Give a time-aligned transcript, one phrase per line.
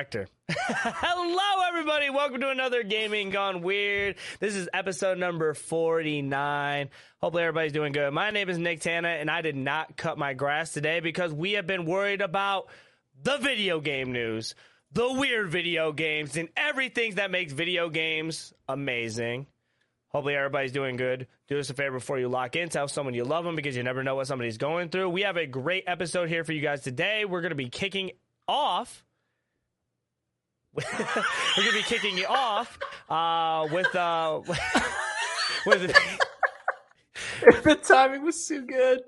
[0.00, 0.28] director.
[0.48, 2.08] Hello, everybody.
[2.08, 4.16] Welcome to another Gaming Gone Weird.
[4.38, 6.88] This is episode number 49.
[7.20, 8.10] Hopefully, everybody's doing good.
[8.10, 11.66] My name is Nicktana, and I did not cut my grass today because we have
[11.66, 12.68] been worried about
[13.22, 14.54] the video game news,
[14.90, 19.48] the weird video games, and everything that makes video games amazing.
[20.08, 21.26] Hopefully, everybody's doing good.
[21.46, 22.70] Do us a favor before you lock in.
[22.70, 25.10] Tell someone you love them because you never know what somebody's going through.
[25.10, 27.26] We have a great episode here for you guys today.
[27.26, 28.12] We're going to be kicking
[28.48, 29.04] off.
[30.76, 30.82] We're
[31.64, 34.40] going to be kicking it off uh, with uh,
[35.66, 35.92] with
[37.64, 39.00] the timing was too good.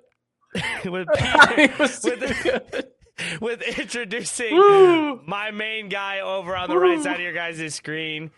[0.84, 2.86] with The timing was too with, good.
[3.40, 5.22] with introducing Woo!
[5.24, 8.30] my main guy over on the right side of your guys' screen.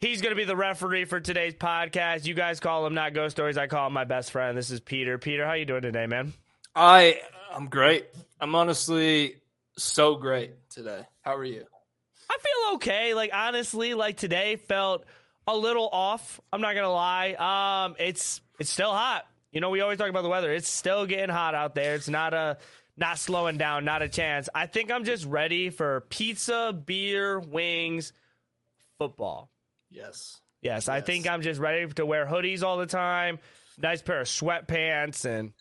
[0.00, 2.24] He's going to be the referee for today's podcast.
[2.24, 3.58] You guys call him not ghost stories.
[3.58, 4.56] I call him my best friend.
[4.56, 5.18] This is Pieter.
[5.18, 6.32] Pieter, how you doing today, man?
[6.76, 7.20] I
[7.52, 8.06] I'm great.
[8.40, 9.34] I'm honestly
[9.76, 11.02] so great today.
[11.22, 11.64] How are you?
[12.30, 13.14] I feel okay.
[13.14, 15.04] Like honestly, like today felt
[15.46, 16.40] a little off.
[16.52, 17.84] I'm not gonna lie.
[17.86, 19.26] Um, it's it's still hot.
[19.52, 20.52] You know, we always talk about the weather.
[20.52, 21.94] It's still getting hot out there.
[21.94, 22.58] It's not a
[22.96, 23.84] not slowing down.
[23.84, 24.48] Not a chance.
[24.54, 28.12] I think I'm just ready for pizza, beer, wings,
[28.98, 29.50] football.
[29.90, 30.40] Yes.
[30.60, 31.06] Yes, I Yes.
[31.06, 33.38] think I'm just ready to wear hoodies all the time.
[33.80, 35.52] Nice pair of sweatpants, and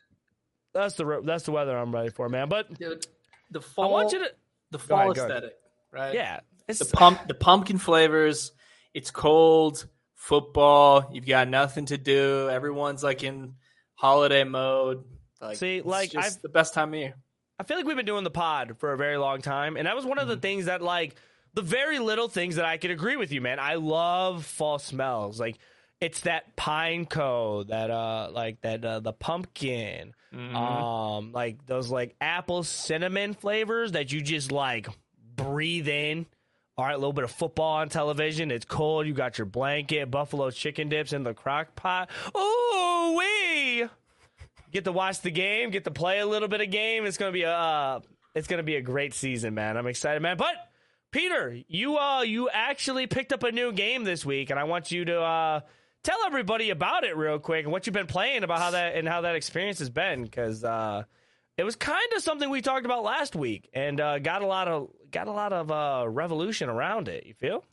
[0.73, 2.49] that's the that's the weather I'm ready for, man.
[2.49, 3.05] But Dude,
[3.51, 4.31] the I want you to,
[4.71, 5.17] the fall ahead.
[5.17, 5.55] aesthetic,
[5.91, 6.15] right?
[6.15, 8.51] yeah, it's The pump the pumpkin flavors.
[8.93, 12.49] It's cold, football, you've got nothing to do.
[12.49, 13.53] Everyone's like in
[13.95, 15.03] holiday mode.
[15.39, 17.15] Like See, like, I've- the best time of year.
[17.59, 19.95] I feel like we've been doing the pod for a very long time, and that
[19.95, 21.15] was one of the things that, like,
[21.55, 23.59] the very little things that I could agree with you, man.
[23.59, 25.57] I love fall smells, like
[25.99, 30.13] it's that pine cone, that uh, like that uh, the pumpkin,
[30.55, 34.87] um, like those like apple cinnamon flavors that you just like
[35.35, 36.27] breathe in.
[36.77, 38.51] All right, a little bit of football on television.
[38.51, 39.07] It's cold.
[39.07, 42.09] You got your blanket, buffalo chicken dips in the crock pot.
[42.35, 43.87] Oh, wee!
[44.71, 47.05] get to watch the game, get to play a little bit of game.
[47.05, 47.99] It's gonna be a uh,
[48.35, 49.75] it's gonna be a great season, man.
[49.75, 50.37] I'm excited, man.
[50.37, 50.55] But
[51.11, 54.91] Pieter, you uh you actually picked up a new game this week, and I want
[54.91, 55.59] you to uh
[56.03, 59.07] tell everybody about it real quick and what you've been playing about how that and
[59.07, 61.03] how that experience has been because uh
[61.57, 64.67] it was kind of something we talked about last week and uh, got a lot
[64.67, 67.25] of got a lot of uh, revolution around it.
[67.25, 67.63] You feel?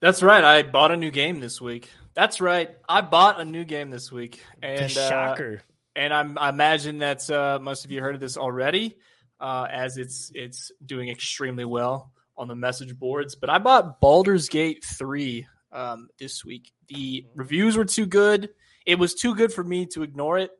[0.00, 0.44] That's right.
[0.44, 1.90] I bought a new game this week.
[2.14, 2.70] That's right.
[2.88, 4.40] I bought a new game this week.
[4.62, 5.62] And uh, shocker.
[5.96, 8.96] and I'm, I imagine that uh, most of you heard of this already,
[9.40, 13.34] uh, as it's it's doing extremely well on the message boards.
[13.34, 16.70] But I bought Baldur's Gate three um, this week.
[16.88, 18.50] The reviews were too good.
[18.86, 20.52] It was too good for me to ignore it.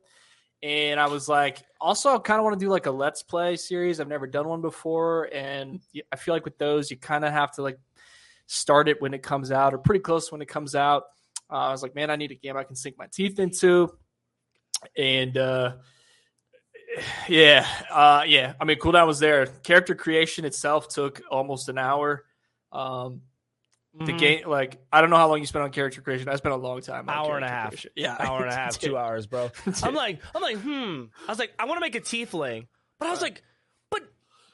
[0.61, 3.55] And I was like, also, I kind of want to do like a let's play
[3.55, 3.99] series.
[3.99, 5.81] I've never done one before, and
[6.11, 7.79] I feel like with those, you kind of have to like
[8.47, 11.03] start it when it comes out, or pretty close when it comes out.
[11.49, 13.91] Uh, I was like, man, I need a game I can sink my teeth into
[14.97, 15.73] and uh
[17.27, 22.25] yeah uh yeah i mean cooldown was there character creation itself took almost an hour
[22.71, 23.21] um
[23.93, 24.17] the Mhm.
[24.19, 26.57] game like i don't know how long you spent on character creation i spent a
[26.57, 27.69] long time Hour and a half.
[27.71, 27.91] creation.
[27.95, 29.51] yeah hour and a half, two hours, bro.
[29.83, 31.03] I'm like, I'm like, hmm.
[31.27, 32.67] I was like, I want to make a tiefling,
[32.99, 33.41] but I was like,
[33.89, 34.03] but,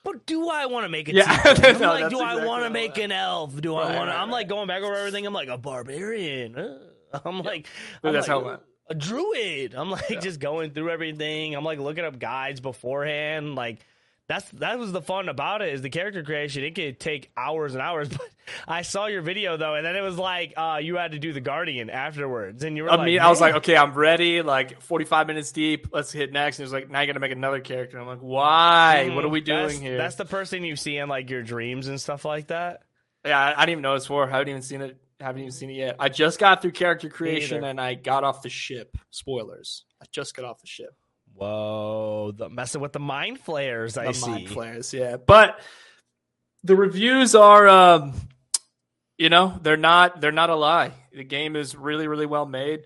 [0.03, 1.26] but do I want to make a Yeah.
[1.44, 1.76] tiefling?
[1.76, 3.59] I'm No, like, do I want to make that- an elf?
[3.62, 4.00] Do I want to?
[4.16, 5.26] right, I'm like going back over everything.
[5.28, 6.58] I'm like a barbarian.
[6.58, 7.70] Uh, I'm like, Dude,
[8.06, 8.62] I'm that's like, how it went.
[8.90, 9.76] a druid.
[9.76, 10.20] I'm like Yeah.
[10.20, 11.56] just going through everything.
[11.56, 13.53] I'm like looking up guides beforehand.
[13.56, 13.80] Like
[14.28, 16.64] that's that was the fun about it is the character creation.
[16.64, 18.10] It could take hours and hours.
[18.18, 18.22] But
[18.66, 21.34] I saw your video though, and then it was like uh, you had to do
[21.34, 24.42] the guardian afterwards, and you were I like, mean, I was like, okay, I'm ready.
[24.42, 25.88] Like 45 minutes deep.
[25.92, 26.58] Let's hit next.
[26.58, 28.00] And it was like, now you got to make another character.
[28.00, 29.10] I'm like, why?
[29.14, 29.68] What are we doing Mm-hmm.
[29.68, 29.98] that's, here?
[29.98, 32.84] That's the person you see in like your dreams and stuff like that.
[33.26, 34.24] Yeah, I, I didn't even know it's for.
[34.26, 34.98] I haven't even seen it.
[35.20, 35.98] Haven't even seen it yet.
[36.00, 38.97] I just got through character creation and I got off the ship.
[39.09, 39.84] Spoilers.
[40.02, 40.96] I just got off the ship.
[41.37, 43.95] Whoa, the messing with the mind flayers.
[43.95, 44.29] I the see.
[44.29, 45.17] mind flayers, yeah.
[45.17, 45.59] But
[46.63, 48.13] the reviews are, um,
[49.19, 50.19] you know, they're not.
[50.19, 50.93] They're not a lie.
[51.13, 52.85] The game is really, really well made.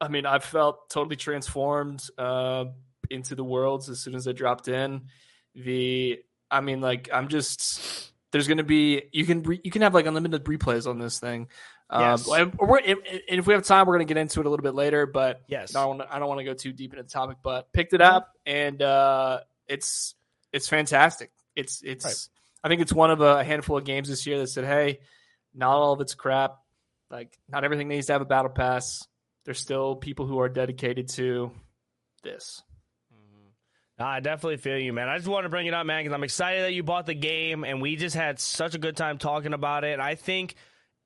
[0.00, 2.66] I mean, I felt totally transformed uh,
[3.10, 5.06] into the worlds as soon as I dropped in.
[5.54, 8.12] The, I mean, like, I'm just.
[8.30, 11.18] There's going to be you can re, you can have like unlimited replays on this
[11.18, 11.48] thing.
[11.90, 12.28] Yes.
[12.28, 12.98] Um, and, we're, and
[13.28, 15.06] if we have time, we're going to get into it a little bit later.
[15.06, 15.74] But Yes.
[15.74, 18.00] I don't, I don't want to go too deep into the topic, but picked it
[18.02, 20.14] up and uh, it's
[20.52, 21.30] it's fantastic.
[21.56, 22.28] It's it's Right.
[22.64, 25.00] I think it's one of a handful of games this year that said, "Hey,
[25.54, 26.56] not all of it's crap.
[27.10, 29.06] Like not everything needs to have a battle pass.
[29.44, 31.52] There's still people who are dedicated to
[32.22, 32.62] this."
[34.00, 35.08] I definitely feel you, man.
[35.08, 37.14] I just want to bring it up, man, because I'm excited that you bought the
[37.14, 39.98] game, and we just had such a good time talking about it.
[39.98, 40.54] I think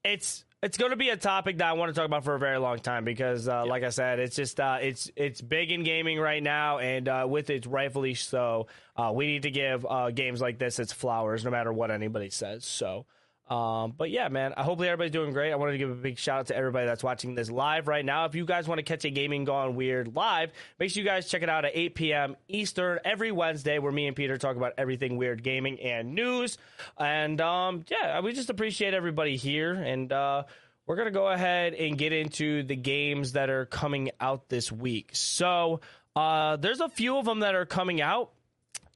[0.05, 2.39] it's it's going to be a topic that I want to talk about for a
[2.39, 3.71] very long time because, uh, yeah.
[3.71, 7.27] like I said, it's just uh, it's it's big in gaming right now, and uh,
[7.29, 8.69] with it, rightfully so.
[8.97, 12.31] Uh, we need to give uh, games like this its flowers, no matter what anybody
[12.31, 12.65] says.
[12.65, 13.07] So.
[13.49, 15.53] Um, but yeah, man, I hopefully everybody's doing great.
[15.53, 18.05] I wanted to give a big shout out to everybody that's watching this live right
[18.05, 18.25] now.
[18.25, 21.29] If you guys want to catch a Gaming Gone Weird live, make sure you guys
[21.29, 22.37] check it out at 8 p.m.
[22.49, 26.57] Eastern every Wednesday, where me and Pieter talk about everything weird gaming and news.
[26.97, 29.75] And um, yeah, we just appreciate everybody here.
[29.75, 30.45] And uh,
[30.87, 34.73] we're going to go ahead and get into the games that are coming out this
[34.73, 35.11] week.
[35.13, 35.81] So
[36.17, 38.31] uh, there's a few of them that are coming out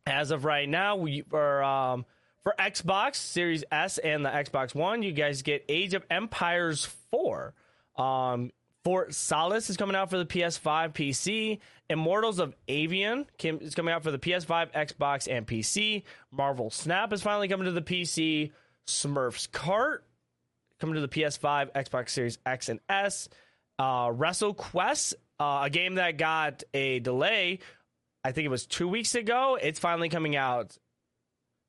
[0.06, 0.96] as of right now.
[0.96, 1.62] We are.
[1.62, 2.06] Um,
[2.46, 7.52] for Xbox Series S and the Xbox One, you guys get Age of Empires 4.
[7.96, 8.52] Um,
[8.84, 11.58] Fort Solis is coming out for the PS5, PC.
[11.90, 16.04] Immortals of Aveum is coming out for the PS5, Xbox, and PC.
[16.30, 18.52] Marvel Snap is finally coming to the PC.
[18.86, 20.02] Smurfs Kart
[20.78, 23.28] coming to the PS5, Xbox Series X and S.
[23.76, 27.58] Uh, Wrestle Quest, uh, a game that got a delay.
[28.22, 29.58] I think it was two weeks ago.
[29.60, 30.78] It's finally coming out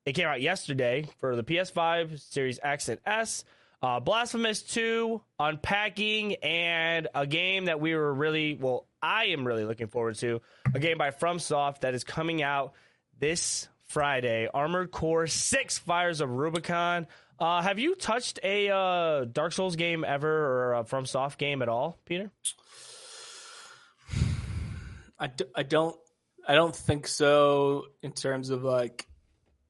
[0.08, 3.44] it came out yesterday for the PS5, Series X and S.
[3.84, 9.66] Uh, Blasphemous 2, Unpacking, and a game that we were really, well, I am really
[9.66, 10.42] looking forward to.
[10.74, 12.72] A game by FromSoft that is coming out
[13.20, 14.48] this Friday.
[14.52, 17.06] Armored Core 6 Fires of Rubicon.
[17.38, 21.68] Uh, have you touched a uh, Dark Souls game ever or a FromSoft game at
[21.68, 22.32] all, Pieter?
[25.20, 25.98] I d- I don't
[26.48, 29.07] I don't think so in terms of like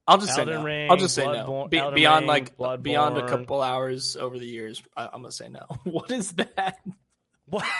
[0.08, 0.64] I'll just Elden say no.
[0.64, 1.68] Ring, I'll just say no.
[1.70, 2.84] Be, beyond Ring, like Bloodborne.
[2.84, 5.66] beyond a couple hours over the years, I, am gonna say no.
[5.84, 6.78] what is that?
[7.50, 7.66] What?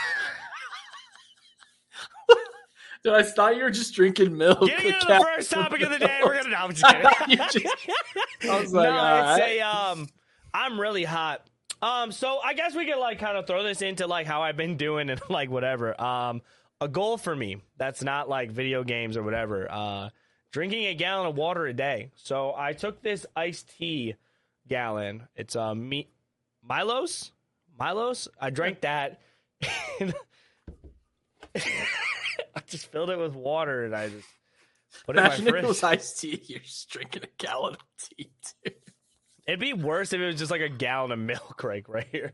[3.04, 4.60] Dude, I thought you were just drinking milk.
[4.66, 6.50] Getting into the first topic of the day, we're gonna.
[6.50, 6.86] No, I'm just
[7.28, 7.38] kidding.
[7.38, 7.66] just,
[8.50, 9.60] I was like, no, it's right.
[9.60, 10.08] a um.
[10.54, 11.48] I'm really hot.
[11.82, 14.58] Um, so I guess we could like kind of throw this into like how I've
[14.58, 16.00] been doing and like whatever.
[16.02, 16.42] Um,
[16.82, 19.68] a goal for me that's not like video games or whatever.
[19.72, 20.10] Uh
[20.52, 22.12] drinking a gallon of water a day.
[22.16, 24.16] So I took this iced tea
[24.68, 25.28] gallon.
[25.36, 26.10] It's a uh, me-
[26.68, 27.32] Milos.
[27.80, 28.28] Milos.
[28.40, 29.22] I drank that.
[29.64, 30.14] I
[32.68, 34.28] just filled it with water and I just
[35.06, 35.60] put it Imagine in my fridge.
[35.60, 36.42] If it was iced tea.
[36.46, 38.32] You're just drinking a gallon of tea
[38.64, 38.72] too.
[39.48, 42.34] It'd be worse if it was just like a gallon of milk, right, right here.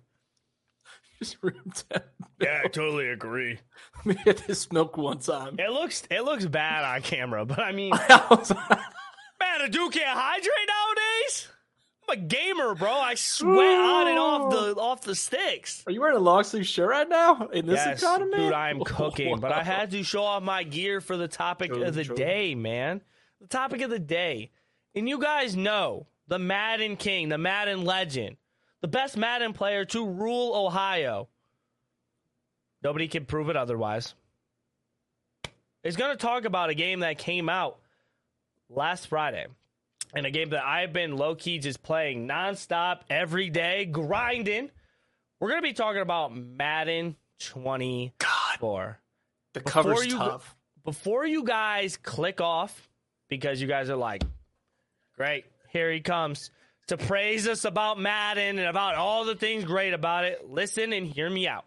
[1.19, 2.03] Just room temp.
[2.41, 3.59] Yeah, I totally agree.
[3.97, 5.55] Let me get this milk one time.
[5.59, 10.51] It looks it looks bad on camera, but I mean, man, a dude can't hydrate
[10.67, 11.47] nowadays.
[12.09, 12.91] I'm a gamer, bro.
[12.91, 15.83] I sweat on and off the off the sticks.
[15.87, 18.35] Are you wearing a long sleeve shirt right now in this yes, economy?
[18.35, 21.83] Dude, I'm cooking, but I had to show off my gear for the topic true,
[21.83, 22.15] of the true.
[22.15, 23.01] day, man.
[23.39, 24.51] The topic of the day.
[24.95, 28.37] And you guys know the Madden King, the Madden legend,
[28.83, 31.29] the best Madden player to rule Ohio.
[32.83, 34.13] Nobody can prove it otherwise.
[35.85, 37.79] Is going to talk about a game that came out
[38.69, 39.47] last Friday
[40.13, 44.69] and a game that I've been low key just playing nonstop every day, grinding.
[45.39, 48.19] We're going to be talking about Madden 24.
[48.19, 48.95] God,
[49.53, 50.57] the cover's you, tough.
[50.83, 52.89] Before you guys click off,
[53.29, 54.23] because you guys are like,
[55.15, 56.51] great, here he comes
[56.87, 61.07] to praise us about Madden and about all the things great about it, listen and
[61.07, 61.65] hear me out.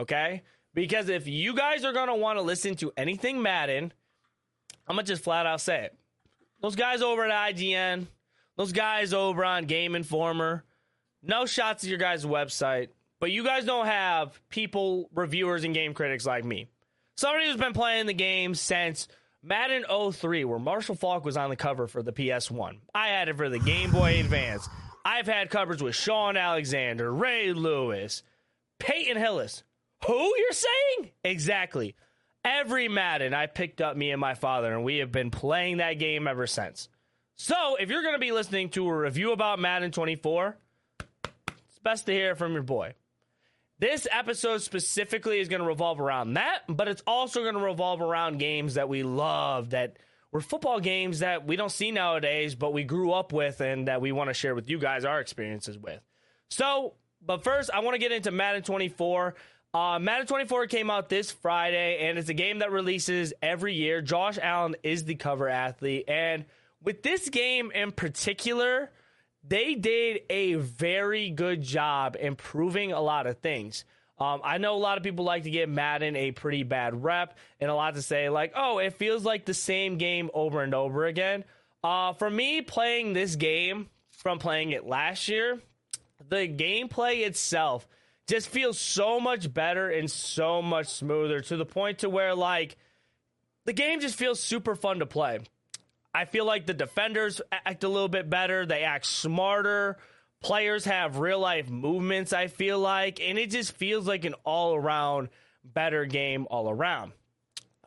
[0.00, 0.42] Okay?
[0.74, 3.92] Because if you guys are going to want to listen to anything Madden,
[4.86, 5.98] I'm going to just flat out say it.
[6.60, 8.06] Those guys over at IGN,
[8.56, 10.64] those guys over on Game Informer,
[11.22, 12.88] no shots at your guys' website,
[13.20, 16.68] but you guys don't have people, reviewers, and game critics like me.
[17.16, 19.08] Somebody who's been playing the game since
[19.42, 22.78] Madden 03, where Marshall Faulk was on the cover for the PS1.
[22.94, 24.68] I had it for the Game Boy Advance.
[25.04, 28.22] I've had covers with Shaun Alexander, Ray Lewis,
[28.78, 29.62] Peyton Hillis.
[30.06, 31.10] Who you're saying?
[31.24, 31.94] Exactly.
[32.44, 35.94] Every Madden I picked up me and my father, and we have been playing that
[35.94, 36.88] game ever since.
[37.36, 40.56] So if you're going to be listening to a review about Madden 24,
[41.00, 42.94] it's best to hear from your boy.
[43.80, 48.00] This episode specifically is going to revolve around that, but it's also going to revolve
[48.00, 49.98] around games that we love that
[50.32, 54.00] were football games that we don't see nowadays, but we grew up with and that
[54.00, 56.00] we want to share with you guys our experiences with.
[56.50, 56.94] So,
[57.24, 59.34] but first, I want to get into Madden 24.
[59.72, 64.02] Uh, Madden 24 came out this Friday, and it's a game that releases every year.
[64.02, 66.46] Josh Allen is the cover athlete, and
[66.82, 68.90] with this game in particular,
[69.46, 73.84] they did a very good job improving a lot of things.
[74.18, 77.36] Um, I know a lot of people like to give Madden a pretty bad rep
[77.60, 80.74] and a lot to say like, oh, it feels like the same game over and
[80.74, 81.44] over again.
[81.84, 85.60] Uh, for me, playing this game from playing it last year,
[86.28, 87.86] the gameplay itself
[88.26, 92.76] just feels so much better and so much smoother to the point to where like
[93.64, 95.38] the game just feels super fun to play.
[96.14, 98.66] I feel like the defenders act a little bit better.
[98.66, 99.98] They act smarter.
[100.40, 104.74] Players have real life movements, I feel like, and it just feels like an all
[104.74, 105.30] around
[105.64, 107.12] better game all around.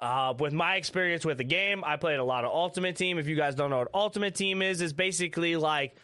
[0.01, 3.19] Uh, with my experience with the game, I played a lot of Ultimate Team.
[3.19, 5.95] If you guys don't know what Ultimate Team is, is basically like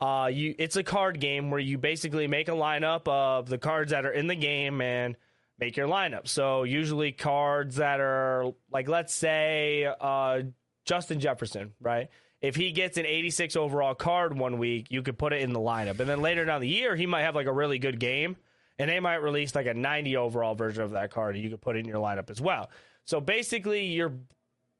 [0.00, 0.54] uh, you.
[0.58, 4.12] It's a card game where you basically make a lineup of the cards that are
[4.12, 5.16] in the game and
[5.58, 6.26] make your lineup.
[6.26, 10.42] So usually cards that are like, let's say, uh,
[10.84, 12.08] Justin Jefferson, right?
[12.40, 15.60] If he gets an 86 overall card one week, you could put it in the
[15.60, 15.98] lineup.
[16.00, 18.36] And then later down the year, he might have like a really good game
[18.78, 21.62] and they might release like a 90 overall version of that card and you could
[21.62, 22.70] put it in your lineup as well.
[23.06, 24.12] So basically, you're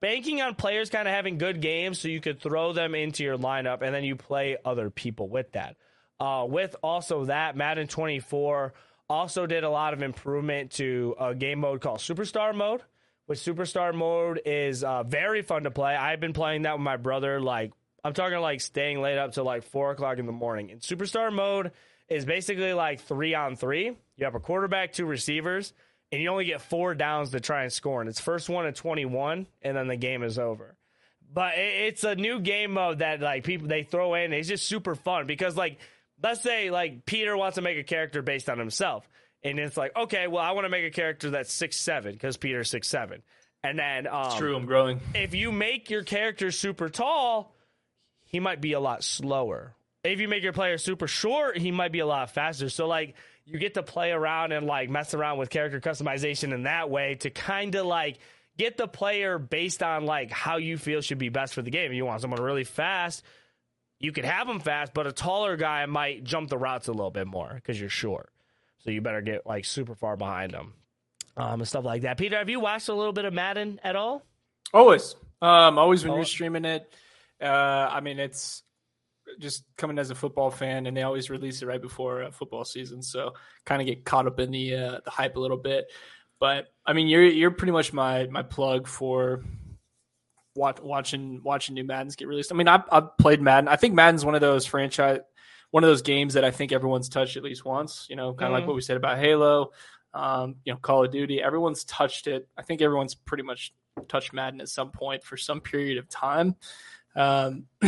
[0.01, 3.39] banking on players kind of having good games so you could throw them into your
[3.39, 5.77] lineup and then you play other people with that.
[6.21, 8.75] Uh, with also that, Madden 24
[9.09, 12.83] also did a lot of improvement to a game mode called Superstar Mode
[13.27, 15.95] with Superstar Mode is uh, very fun to play.
[15.95, 17.41] I've been playing that with my brother.
[17.41, 20.71] Like I'm talking like staying late up to like four o'clock in the morning.
[20.71, 21.73] And Superstar Mode
[22.09, 23.97] is basically like three on three.
[24.17, 25.73] You have a quarterback, two receivers,
[26.13, 28.01] and you only get four downs to try and score.
[28.01, 30.77] And it's first one at 21, and then the game is over.
[31.33, 34.33] But it's a new game mode that like people they throw in.
[34.33, 35.79] It's just super fun because like
[36.23, 39.09] let's say like Pieter wants to make a character based on himself
[39.45, 42.37] and it's like, okay, well, I want to make a character that's six seven because
[42.37, 43.23] Pieter's six seven,
[43.63, 45.01] and then um, it's true, I'm growing.
[45.15, 47.55] If you make your character super tall,
[48.25, 49.75] he might be a lot slower.
[50.03, 52.69] If you make your player super short, he might be a lot faster.
[52.69, 53.15] So like
[53.47, 57.15] you get to play around and like mess around with character customization in that way
[57.17, 58.19] to kind of like
[58.57, 61.91] get the player based on like how you feel should be best for the game.
[61.91, 63.23] If you want someone really fast,
[63.99, 67.11] you could have them fast, but a taller guy might jump the routes a little
[67.11, 68.31] bit more because you're short.
[68.85, 70.75] So you better get like super far behind them
[71.37, 72.19] um, and stuff like that.
[72.19, 74.23] Pieter, have you watched a little bit of Madden at all?
[74.75, 75.17] Always.
[75.41, 76.17] Um, always when oh.
[76.17, 76.93] you're streaming it.
[77.41, 77.47] Uh,
[77.91, 78.63] I mean, it's
[79.41, 82.65] just coming as a football fan, and they always release it right before uh, football
[82.65, 83.33] season, so
[83.65, 85.87] kind of get caught up in the uh, the hype a little bit.
[86.39, 89.43] But I mean, you're you're pretty much my my plug for
[90.55, 92.53] watch, watching watching new Maddens get released.
[92.53, 93.69] I mean, I've, I've played Madden.
[93.69, 95.21] I think Madden's one of those franchise
[95.75, 98.07] one of those games that I think everyone's touched at least once.
[98.09, 98.53] You know, kind of mm-hmm.
[98.61, 99.73] like what we said about Halo,
[100.15, 101.43] um, you know, Call of Duty.
[101.43, 102.47] Everyone's touched it.
[102.57, 103.75] I think everyone's pretty much
[104.07, 106.55] touched Madden at some point for some period of time.
[107.17, 107.65] Um,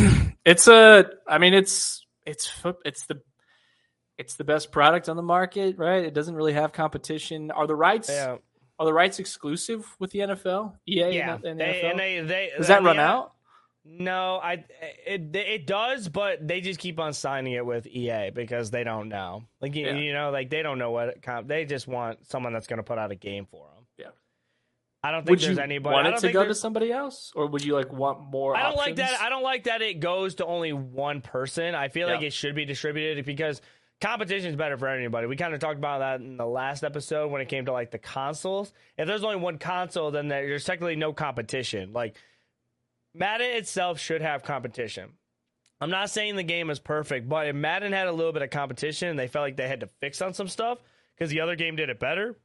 [0.45, 2.51] it's a, I mean, it's it's
[2.85, 3.21] it's the
[4.19, 6.05] it's the best product on the market, right?
[6.05, 7.53] It doesn't really have competition.
[7.53, 8.09] Are the rights?
[8.09, 8.39] Yeah.
[8.81, 10.75] Are the rights exclusive with the NFL?
[10.89, 11.91] EA yeah, and, the, and they, NFL?
[11.93, 13.36] And they, they, Does that run out?
[13.89, 14.65] No, I
[15.07, 19.09] it it does, but they just keep on signing it with EA because they don't
[19.09, 19.45] know.
[19.61, 19.97] Like you, yeah.
[19.97, 21.47] you know, like they don't know what comp.
[21.47, 23.87] They just want someone that's going to put out a game for them.
[23.97, 24.07] Yeah.
[25.05, 25.95] I don't think would there's anybody.
[25.95, 28.57] Want it to go to somebody else, or would you like want more?
[28.57, 28.87] I don't options?
[28.87, 29.21] like that.
[29.21, 31.75] I don't like that it goes to only one person.
[31.77, 32.15] I feel yeah.
[32.15, 33.63] like it should be distributed because
[34.01, 35.27] competition is better for anybody.
[35.29, 37.93] We kind of talked about that in the last episode when it came to like
[37.93, 38.73] the consoles.
[38.99, 41.93] If there's only one console, then there's technically no competition.
[41.93, 42.17] Like
[43.17, 45.13] Madden itself should have competition.
[45.81, 48.51] I'm not saying the game is perfect, but if Madden had a little bit of
[48.51, 50.79] competition and they felt like they had to fix on some stuff
[51.17, 52.37] because the other game did it better,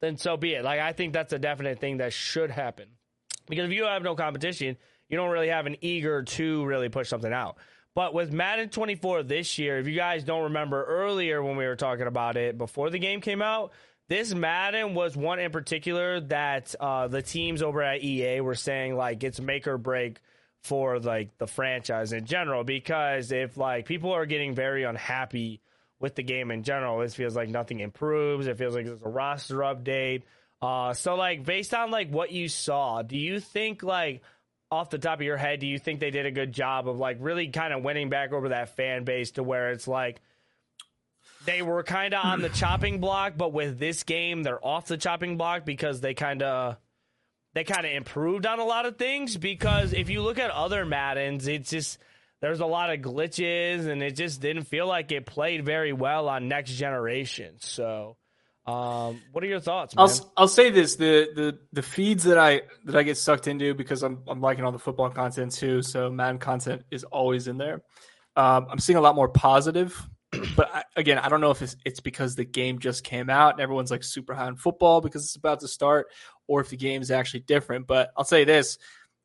[0.00, 0.64] then so be it.
[0.64, 2.88] Like I think that's a definite thing that should happen.
[3.48, 4.76] Because if you have no competition,
[5.08, 7.56] you don't really have an eager to really push something out.
[7.94, 11.74] But with Madden 24 this year, if you guys don't remember earlier when we were
[11.74, 13.72] talking about it before the game came out,
[14.08, 18.96] this Madden was one in particular that uh, the teams over at EA were saying
[18.96, 20.20] like it's make or break
[20.62, 25.60] for like the franchise in general because if like people are getting very unhappy
[26.00, 28.46] with the game in general, it feels like nothing improves.
[28.46, 30.22] It feels like there's a roster update.
[30.60, 34.22] Uh, so like based on like what you saw, do you think like
[34.70, 36.98] off the top of your head, do you think they did a good job of
[36.98, 40.20] like really kind of winning back over that fan base to where it's like
[41.48, 44.98] they were kind of on the chopping block, but with this game, they're off the
[44.98, 46.76] chopping block because they kind of
[47.54, 49.34] they kind of improved on a lot of things.
[49.38, 51.98] Because if you look at other Maddens, it's just
[52.42, 56.28] there's a lot of glitches, and it just didn't feel like it played very well
[56.28, 57.54] on next generation.
[57.60, 58.16] So.
[58.66, 59.96] Um, what are your thoughts?
[59.96, 60.06] Man?
[60.06, 63.72] I'll I'll say this: the the the feeds that I that I get sucked into
[63.72, 65.80] because I'm I'm liking all the football content too.
[65.80, 67.80] So Madden content is always in there.
[68.36, 70.06] Um, I'm seeing a lot more positive
[70.56, 73.54] but I, again, I don't know if it's, it's because the game just came out
[73.54, 76.08] and everyone's like super high on football because it's about to start,
[76.46, 77.86] or if the game is actually different.
[77.86, 78.78] But I'll say this: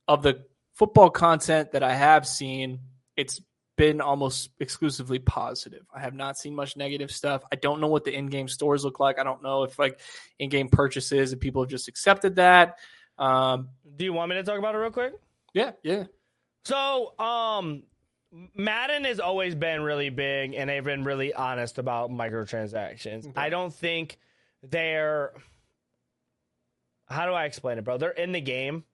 [0.07, 0.43] of the
[0.75, 2.79] football content that I have seen,
[3.17, 3.41] it's
[3.75, 5.85] been almost exclusively positive.
[5.93, 7.43] I have not seen much negative stuff.
[7.51, 9.19] I don't know what the in-game stores look like.
[9.19, 9.99] I don't know if like
[10.39, 12.77] in-game purchases and people have just accepted that.
[13.17, 15.13] Um, Do you want me to talk about it real quick?
[15.53, 16.05] yeah, yeah.
[16.65, 17.83] So, um,
[18.55, 23.27] Madden has always been really big, and they've been really honest about microtransactions.
[23.27, 23.33] Okay.
[23.35, 24.17] I don't think
[24.63, 25.33] they're.
[27.07, 27.97] How do I explain it, bro?
[27.97, 28.85] They're in the game,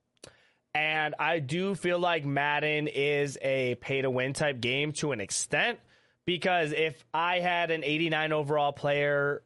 [0.74, 5.22] and I do feel like Madden is a pay to win type game to an
[5.22, 5.80] extent.
[6.26, 9.42] Because if I had an 89 overall player,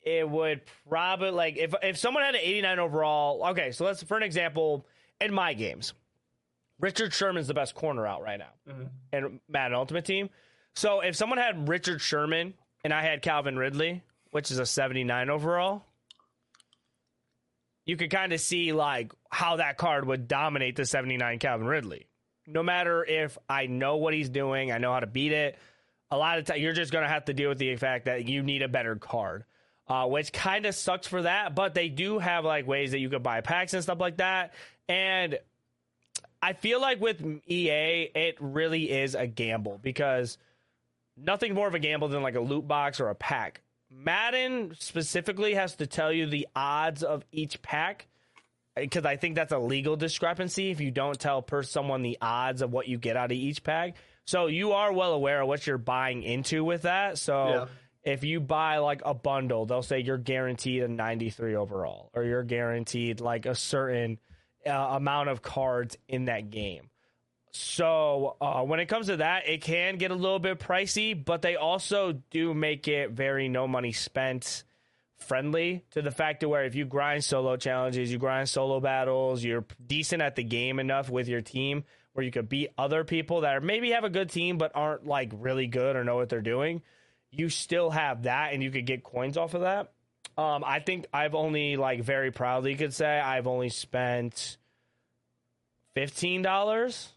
[0.00, 3.44] it would probably like if if someone had an 89 overall.
[3.48, 4.86] Okay, so let's for an example
[5.20, 5.92] in my games.
[6.80, 8.88] Richard Sherman's the best corner out right now Mhm.
[9.12, 10.30] in Madden Ultimate Team.
[10.74, 12.54] So if someone had Richard Sherman
[12.84, 15.84] and I had Calvin Ridley, which is a 79 overall,
[17.84, 22.06] you could kind of see like how that card would dominate the 79 Calvin Ridley.
[22.46, 25.58] No matter if I know what he's doing, I know how to beat it.
[26.10, 28.26] A lot of times you're just going to have to deal with the fact that
[28.28, 29.44] you need a better card.
[29.86, 33.08] Uh, which kind of sucks for that, but they do have like ways that you
[33.08, 34.52] could buy packs and stuff like that.
[34.86, 35.38] And
[36.40, 40.38] I feel like with EA, it really is a gamble because
[41.16, 43.60] nothing more of a gamble than like a loot box or a pack.
[43.90, 48.06] Madden specifically has to tell you the odds of each pack
[48.76, 52.18] eh, because I think that's a legal discrepancy if you don't tell per someone the
[52.20, 53.96] odds of what you get out of each pack.
[54.26, 57.16] So you are well aware of what you're buying into with that.
[57.18, 57.66] So Yeah.
[58.12, 62.44] if you buy like a bundle, they'll say you're guaranteed a 93 overall or you're
[62.44, 64.18] guaranteed like a certain
[64.66, 66.90] uh, amount of cards in that game.
[67.50, 71.42] So uh, when it comes to that, it can get a little bit pricey, but
[71.42, 74.64] they also do make it very no money spent
[75.16, 79.64] friendly to the fact where if you grind solo challenges, you grind solo battles, you're
[79.84, 83.56] decent at the game enough with your team where you could beat other people that
[83.56, 86.40] are maybe have a good team but aren't like really good or know what they're
[86.40, 86.82] doing.
[87.30, 89.92] You still have that and you could get coins off of that.
[90.38, 94.56] Um, I think I've only like very proudly could say I've only spent
[95.94, 97.08] fifteen dollars.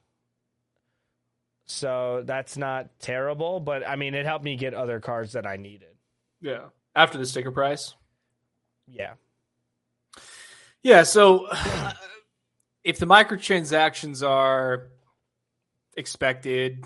[1.66, 5.58] So that's not terrible, but I mean it helped me get other cards that I
[5.58, 5.96] needed.
[6.42, 6.70] Yeah.
[6.96, 7.94] After the sticker price.
[8.88, 9.14] Yeah.
[10.82, 11.48] Yeah, so
[12.84, 14.88] if the microtransactions are
[15.96, 16.84] expected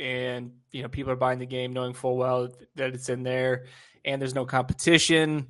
[0.00, 3.66] and you know people are buying the game knowing full well that it's in there
[4.04, 5.46] and there's no competition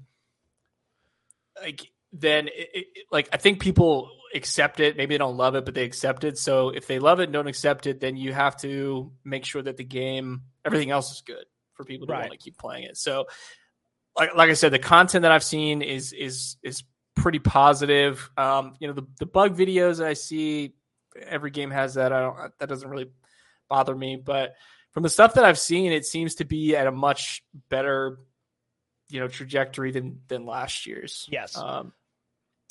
[1.62, 5.64] like then it, it, like I think people accept it maybe they don't love it
[5.64, 8.32] but they accept it so if they love it and don't accept it then you
[8.32, 12.28] have to make sure that the game everything else is good for people to Right.
[12.28, 13.26] want to keep playing it so
[14.18, 16.82] like like I said, the content that I've seen is is is
[17.14, 18.28] pretty positive.
[18.36, 20.74] Um, you know, the the bug videos I see,
[21.22, 22.12] every game has that.
[22.12, 23.10] I don't that doesn't really
[23.68, 24.54] bother me, but
[24.92, 28.18] from the stuff that I've seen, it seems to be at a much better,
[29.10, 31.26] you know, trajectory than than last year's.
[31.30, 31.56] Yes.
[31.56, 31.92] Um,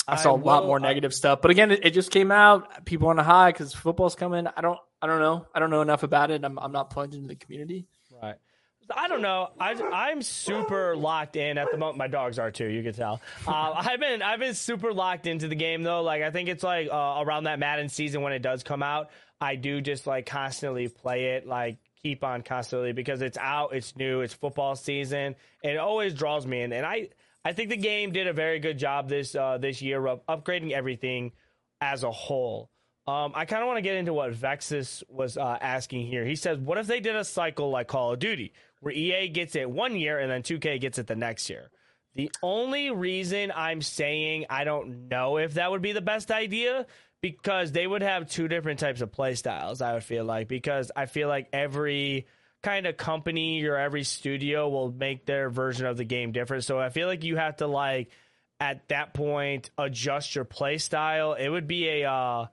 [0.08, 2.32] I saw a lot will- more I- negative stuff, but again, it, it just came
[2.32, 2.86] out.
[2.86, 4.48] People on a high because football's coming.
[4.48, 5.46] I don't, I don't know.
[5.54, 6.44] I don't know enough about it.
[6.46, 7.88] I'm, I'm not plugged into the community.
[8.24, 8.36] Right.
[8.96, 9.50] I don't know.
[9.60, 11.98] I, I'm super locked in at the moment.
[11.98, 12.68] My dogs are too.
[12.68, 13.20] You can tell.
[13.46, 16.04] Uh, I've been I've been super locked into the game though.
[16.04, 19.10] Like I think it's like uh, around that Madden season when it does come out.
[19.42, 21.46] I do just like constantly play it.
[21.46, 23.74] Like keep on constantly because it's out.
[23.74, 24.22] It's new.
[24.22, 25.36] It's football season.
[25.64, 26.72] And it always draws me in.
[26.72, 27.10] And I
[27.44, 30.72] I think the game did a very good job this uh, this year of upgrading
[30.72, 31.34] everything
[31.82, 32.70] as a whole.
[33.06, 36.26] Um, I kind of want to get into what Vexus was uh, asking here.
[36.26, 39.56] He says, "What if they did a cycle like Call of Duty, where EA gets
[39.56, 41.70] it one year and then 2K gets it the next year?"
[42.16, 46.88] The only reason I'm saying I don't know if that would be the best idea
[47.22, 49.82] because they would have two different types of play styles.
[49.82, 52.28] I would feel like because I feel like every
[52.64, 56.64] kind of company or every studio will make their version of the game different.
[56.64, 58.10] So I feel like you have to like
[58.60, 61.34] at that point adjust your play style.
[61.34, 62.48] It would be a uh,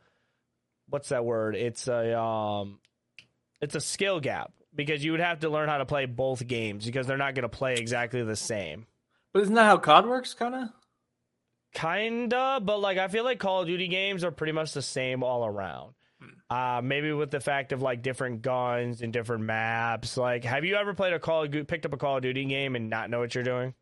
[0.89, 1.57] what's that word?
[1.57, 2.79] It's a um,
[3.61, 6.85] it's a skill gap because you would have to learn how to play both games
[6.85, 8.87] because they're not going to play exactly the same.
[9.33, 10.35] But isn't that how COD works?
[10.35, 10.69] Kind of.
[11.75, 15.23] Kinda, but like I feel like Call of Duty games are pretty much the same
[15.23, 15.95] all around.
[16.49, 20.17] Uh, maybe with the fact of like different guns and different maps.
[20.17, 22.45] Like, have you ever played a Call of Duty, picked up a Call of Duty
[22.45, 23.75] game and not know what you're doing?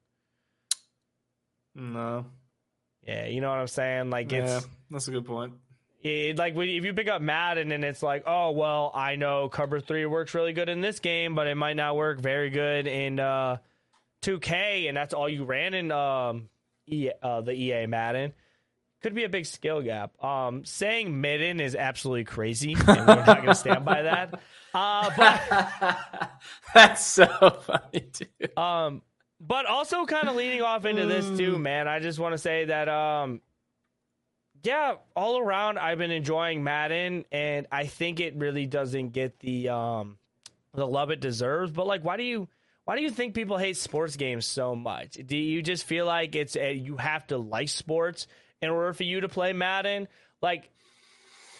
[1.74, 2.24] No.
[3.06, 4.10] Yeah, you know what I'm saying.
[4.10, 5.54] Like, it's yeah, that's a good point.
[6.02, 9.80] It, like if you pick up Madden and it's like, oh well, I know cover
[9.80, 13.20] three works really good in this game, but it might not work very good in
[13.20, 13.58] uh,
[14.22, 16.48] 2K, and that's all you ran in um,
[16.86, 18.32] EA, uh, the EA Madden.
[19.02, 20.22] Could be a big skill gap.
[20.22, 24.40] Um, saying midden is absolutely crazy, and we're not going to stand by that.
[24.74, 26.30] Uh, but
[26.74, 27.26] That's so
[27.66, 28.56] funny, dude.
[28.56, 29.02] Um,
[29.38, 31.88] but also kind of leading off into this too, man.
[31.88, 33.42] I just want to say that, um,
[34.62, 39.68] yeah, all around, I've been enjoying Madden, and I think it really doesn't get the
[39.68, 40.16] um
[40.72, 41.70] the love it deserves.
[41.70, 42.48] But like, why do you
[42.92, 45.14] why do you think people hate sports games so much?
[45.14, 48.26] Do you just feel like it's a, you have to like sports
[48.60, 50.08] in order for you to play Madden?
[50.42, 50.70] Like,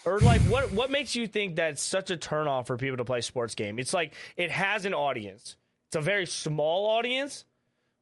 [0.05, 3.21] or like what what makes you think that's such a turnoff for people to play
[3.21, 3.79] sports game?
[3.79, 5.55] It's like it has an audience.
[5.87, 7.45] It's a very small audience,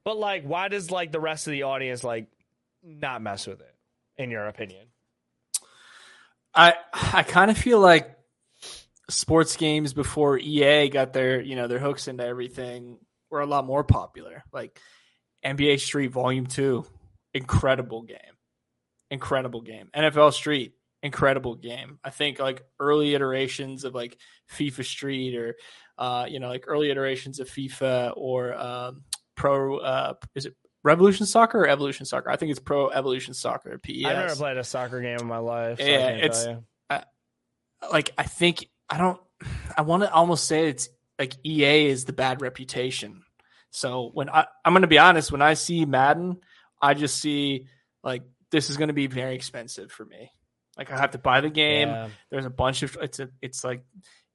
[0.04, 2.28] but like why does like the rest of the audience like
[2.84, 3.76] not mess with it
[4.18, 4.88] in your opinion?
[6.54, 8.14] I I kind of feel like
[9.10, 12.98] sports games before EA got their you know their hooks into everything
[13.32, 14.44] were a lot more popular.
[14.52, 14.80] Like
[15.46, 16.86] NBA Street Volume Two,
[17.34, 18.18] incredible game,
[19.10, 19.90] incredible game.
[19.96, 21.98] NFL Street, incredible game.
[22.04, 24.18] I think like early iterations of like
[24.52, 25.56] FIFA Street or
[25.98, 29.04] uh, you know like early iterations of FIFA or um,
[29.36, 32.30] Pro uh, is it Revolution Soccer or Evolution Soccer?
[32.30, 33.78] I think it's Pro Evolution Soccer.
[33.78, 34.06] PES.
[34.06, 35.80] I've never played a soccer game in my life.
[35.80, 36.64] So Yeah, it's- you.
[37.92, 39.20] like I think I don't
[39.78, 40.90] I want to almost say it's
[41.22, 43.22] like EA is the bad reputation.
[43.70, 46.38] So when I I'm going to be honest, when I see Madden,
[46.82, 47.68] I just see
[48.04, 50.32] like this is going to be very expensive for me.
[50.76, 51.90] Like I have to buy the game.
[51.90, 52.08] Yeah.
[52.32, 53.84] There's a bunch of it's a it's like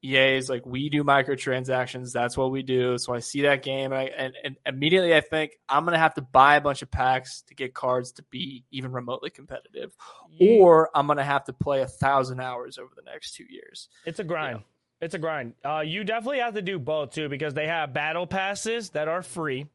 [0.05, 2.13] EA is like we do microtransactions.
[2.13, 2.99] That's what we do.
[2.99, 6.15] So I see that game and, I, and, and immediately I think I'm gonna have
[6.15, 9.93] to buy a bunch of packs to get cards to be even remotely competitive,
[10.31, 13.89] You- or I'm gonna have to play a thousand hours over the next two years.
[14.05, 14.63] It's a grind.
[15.01, 15.55] It's a grind.
[15.65, 19.23] Uh, you definitely have to do both too because they have battle passes that are
[19.23, 19.67] free,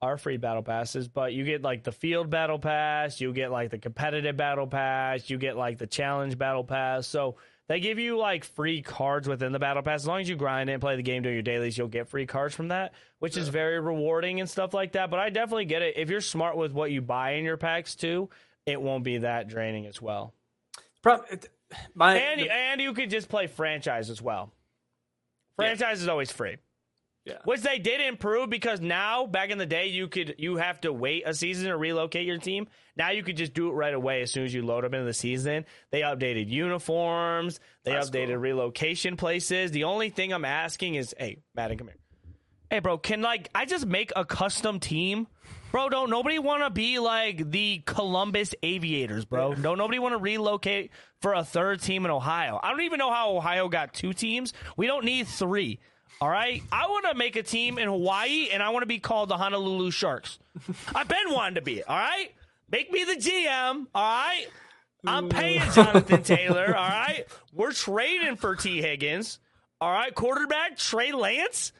[0.00, 1.08] are free battle passes.
[1.08, 5.28] But you get like the field battle pass, you get like the competitive battle pass,
[5.28, 7.08] you get like the challenge battle pass.
[7.08, 10.02] So they give you like free cards within the battle pass.
[10.02, 12.26] As long as you grind and play the game during your dailies, you'll get free
[12.26, 15.10] cards from that, which is very rewarding and stuff like that.
[15.10, 15.94] But I definitely get it.
[15.96, 18.30] If you're smart with what you buy in your packs too,
[18.66, 20.32] it won't be that draining as well.
[21.02, 21.48] Prob- it-
[21.94, 24.52] my And and you could just play franchise as well.
[25.56, 26.56] Franchise is always free.
[27.24, 27.38] Yeah.
[27.44, 30.92] Which they did improve because now back in the day you could you have to
[30.92, 32.66] wait a season to relocate your team.
[32.96, 35.06] Now you could just do it right away as soon as you load them into
[35.06, 35.64] the season.
[35.92, 38.38] They updated uniforms, they That's updated cool.
[38.38, 39.70] relocation places.
[39.70, 41.96] The only thing I'm asking is, hey, Madden, come here.
[42.70, 45.28] Hey bro, can like I just make a custom team?
[45.72, 49.54] Bro, don't nobody want to be like the Columbus Aviators, bro.
[49.54, 50.90] Don't nobody want to relocate
[51.22, 52.60] for a third team in Ohio.
[52.62, 54.52] I don't even know how Ohio got two teams.
[54.76, 55.80] We don't need three.
[56.20, 58.98] All right, I want to make a team in Hawaii, and I want to be
[58.98, 60.38] called the Honolulu Sharks.
[60.94, 61.82] I've been wanting to be.
[61.82, 62.28] All right,
[62.70, 63.86] make me the GM.
[63.94, 64.46] All right,
[65.06, 66.66] I'm paying Jonathan Taylor.
[66.76, 69.38] All right, we're trading for Tee Higgins.
[69.80, 71.72] All right, quarterback Trey Lance.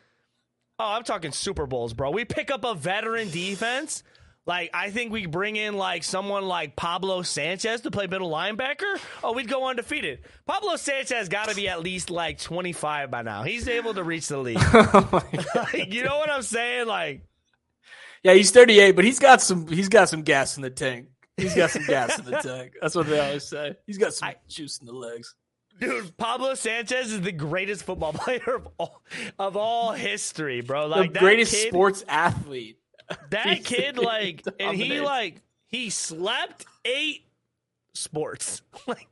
[0.82, 2.10] Oh, I'm talking Super Bowls, bro.
[2.10, 4.02] We pick up a veteran defense.
[4.46, 8.98] Like, I think we bring in like someone like Pablo Sanchez to play middle linebacker.
[9.22, 10.24] Oh, we'd go undefeated.
[10.44, 13.44] Pablo Sanchez got to be at least like 25 by now.
[13.44, 14.58] He's able to reach the league.
[14.72, 15.22] Oh
[15.54, 16.88] like, you know what I'm saying?
[16.88, 17.22] Like,
[18.24, 21.06] yeah, he's 38, but he's got some he's got some gas in the tank.
[21.36, 22.72] He's got some gas in the tank.
[22.80, 23.76] That's what they always say.
[23.86, 25.32] He's got some juice in the legs.
[25.82, 29.02] Dude, Pablo Sanchez is the greatest football player of all,
[29.38, 30.86] of all history, bro.
[30.86, 32.78] Like the greatest kid- sports athlete.
[33.30, 37.26] that kid like he and he like he slept eight
[37.94, 38.62] sports.
[38.86, 39.08] Like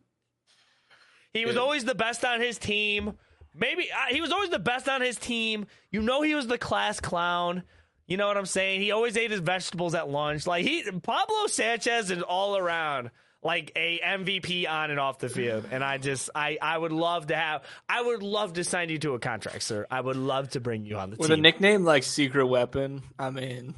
[1.33, 1.63] he was Dude.
[1.63, 3.15] always the best on his team.
[3.55, 5.67] Maybe uh, he was always the best on his team.
[5.91, 7.65] You know he was the class clown.
[8.07, 8.81] You know what i'm saying?
[8.81, 10.47] He always ate his vegetables at lunch.
[10.47, 13.11] Like he pablo sanchez is all around
[13.43, 17.29] like a MVP on and off the field, and I just I I would love
[17.29, 19.87] to have I would love to sign you to a contract, sir.
[19.91, 23.31] I would love to bring you on the With a nickname like Secret Weapon, I
[23.31, 23.75] mean,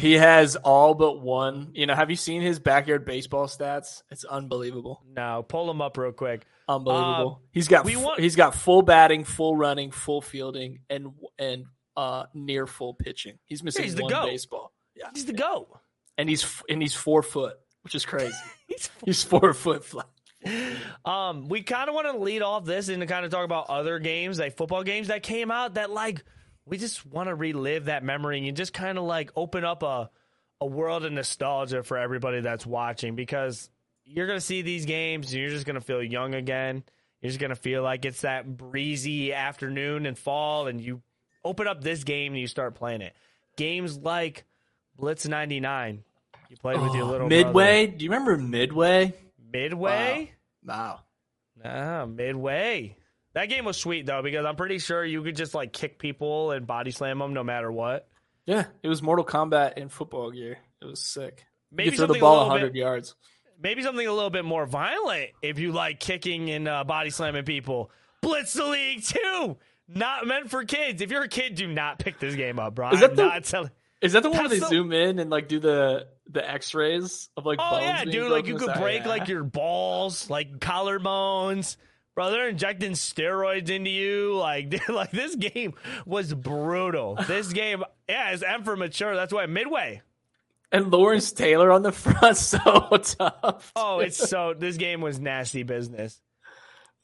[0.00, 1.70] he has all but one.
[1.74, 4.02] You know, have you seen his backyard baseball stats?
[4.10, 5.02] It's unbelievable.
[5.14, 6.44] no, pull him up real quick.
[6.68, 7.40] Unbelievable.
[7.50, 11.64] he's got we want- he's got full batting, full running, full fielding, and and
[11.96, 13.38] uh near full pitching.
[13.46, 14.26] He's missing he's the one goat.
[14.26, 14.72] baseball.
[14.94, 15.68] Yeah, He's the goat.
[16.18, 17.56] and he's f- and he's four foot,
[17.88, 18.36] which is crazy.
[18.66, 20.06] He's he's four foot flat.
[21.06, 23.70] Um, we kind of want to lead off this and to kind of talk about
[23.70, 26.22] other games, like football games that came out that like
[26.66, 30.10] we just want to relive that memory and just kind of like open up a
[30.60, 33.70] a world of nostalgia for everybody that's watching because
[34.04, 36.84] you're gonna see these games, and you're just gonna feel young again.
[37.22, 41.00] You're just gonna feel like it's that breezy afternoon and fall, and you
[41.42, 43.14] open up this game and you start playing it.
[43.56, 44.44] Games like
[44.94, 46.04] Blitz '99,
[46.48, 47.86] you played with your Oh, little Midway.
[47.86, 47.98] brother.
[47.98, 49.14] Do you remember Midway?
[49.52, 50.32] Midway.
[50.64, 51.00] Wow.
[51.64, 52.96] Ah, midway.
[53.34, 56.50] That game was sweet though because I'm pretty sure you could just like kick people
[56.52, 58.08] and body slam them no matter what.
[58.46, 60.58] Yeah, it was Mortal Kombat in football gear.
[60.80, 61.44] It was sick.
[61.70, 63.14] Maybe throw the ball a 100 bit, yards.
[63.60, 67.44] maybe something a little bit more violent if you like kicking and uh, body slamming
[67.44, 67.90] people.
[68.22, 69.58] Blitz the League too.
[69.88, 71.02] Not meant for kids.
[71.02, 72.90] If you're a kid, do not pick this game up, bro.
[72.90, 73.70] Is that I'm the- not telling.
[74.00, 77.28] Is that the one where they the- zoom in and like do the the X-rays
[77.36, 78.30] of like Oh yeah, dude.
[78.30, 79.08] Like you could break yeah.
[79.08, 81.76] like your balls, like collarbones.
[82.14, 84.34] Bro, they're injecting steroids into you.
[84.34, 87.16] Like, dude, like this game was brutal.
[87.28, 89.14] This game, yeah, is M for mature.
[89.14, 90.02] That's why Midway.
[90.72, 93.72] and Lawrence Taylor on the front, so tough.
[93.76, 94.52] Oh, it's so.
[94.52, 96.20] This game was nasty business.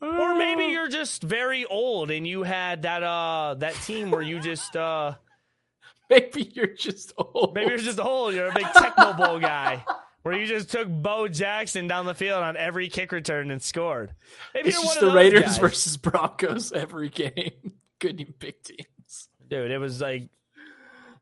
[0.01, 4.41] Or maybe you're just very old and you had that uh that team where you
[4.41, 5.15] just uh
[6.11, 7.55] maybe you're just old.
[7.55, 8.35] maybe you're just old.
[8.35, 9.85] You're a big Tecmo Bowl guy.
[10.23, 14.14] Where you just took Bo Jackson down the field on every kick return and scored.
[14.55, 15.59] Maybe it's you're just one the Raiders guys.
[15.59, 17.75] versus Broncos every game.
[17.99, 19.29] Good big teams.
[19.47, 20.31] Dude, it was like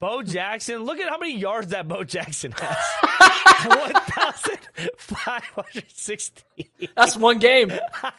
[0.02, 0.82] Bo Jackson.
[0.82, 2.76] Look at how many yards that Bo Jackson has.
[3.62, 6.42] 1,560.
[6.96, 7.72] That's one game.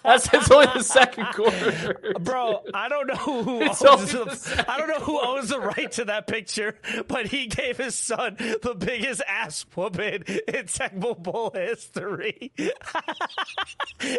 [0.04, 2.14] That's it's only the second quarter.
[2.22, 5.60] Bro, I don't know who It's owns the the, I don't know who owns the
[5.60, 11.18] right to that picture, but he gave his son the biggest ass whooping in Tecmo
[11.22, 12.54] Bowl history.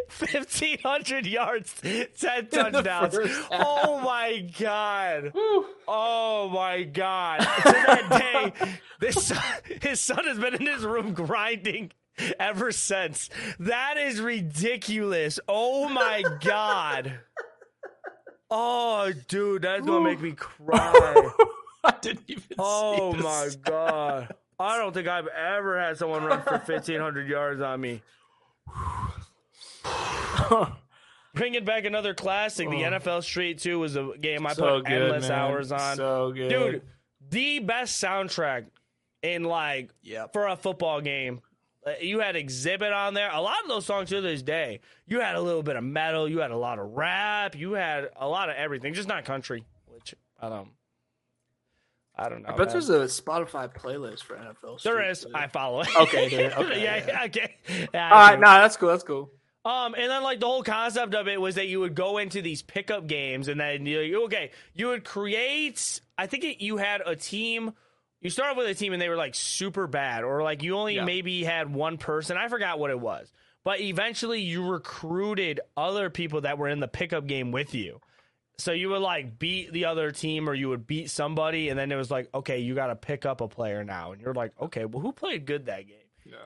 [0.08, 1.74] Fifteen hundred yards,
[2.20, 3.16] ten touchdowns.
[3.50, 5.32] Oh my god.
[5.86, 7.46] Oh my god!
[7.64, 9.42] To that day, this son,
[9.82, 11.92] his son has been in his room grinding
[12.38, 13.30] ever since.
[13.58, 15.40] That is ridiculous.
[15.48, 17.18] Oh my god.
[18.50, 21.30] Oh, dude, that's gonna make me cry.
[21.84, 22.42] I didn't even.
[22.58, 24.34] Oh my god.
[24.58, 28.02] I don't think I've ever had someone run for fifteen hundred yards on me.
[31.34, 32.70] Bringing back another classic.
[32.70, 32.90] The oh.
[32.92, 34.54] NFL Street 2 was a game I Oh.
[34.54, 35.38] So put good, endless man.
[35.38, 35.96] hours on.
[35.96, 36.82] So good, Dude,
[37.34, 38.66] the best soundtrack
[39.22, 40.32] in like Yep.
[40.32, 41.40] for a football game.
[41.86, 43.30] Uh, You had Xzibit on there.
[43.30, 44.80] A lot of those songs to this day.
[45.06, 46.28] You had a little bit of metal.
[46.28, 47.54] You had a lot of rap.
[47.56, 48.94] You had a lot of everything.
[48.94, 50.68] Just not country, which I don't.
[52.16, 52.50] I don't know.
[52.50, 52.68] I bet man.
[52.74, 54.80] there's a Spotify playlist for NFL.
[54.82, 55.26] There Street, is.
[55.34, 55.88] I follow it.
[55.96, 57.24] Okay, okay, yeah, yeah.
[57.24, 57.56] okay.
[57.92, 58.88] Yeah, All right, no, that's cool.
[58.90, 59.30] That's cool.
[59.64, 62.42] Um, and then like the whole concept of it was that you would go into
[62.42, 66.00] these pickup games, and then you okay, you would create.
[66.18, 67.72] I think it, you had a team.
[68.20, 70.96] You started with a team, and they were like super bad, or like you only
[70.96, 71.04] Yeah.
[71.04, 72.36] maybe had one person.
[72.36, 73.32] I forgot what it was,
[73.64, 78.00] but eventually you recruited other people that were in the pickup game with you.
[78.58, 81.90] So you would like beat the other team, or you would beat somebody, and then
[81.90, 84.52] it was like, okay, you got to pick up a player now, and you're like,
[84.60, 85.96] okay, well, who played good that game?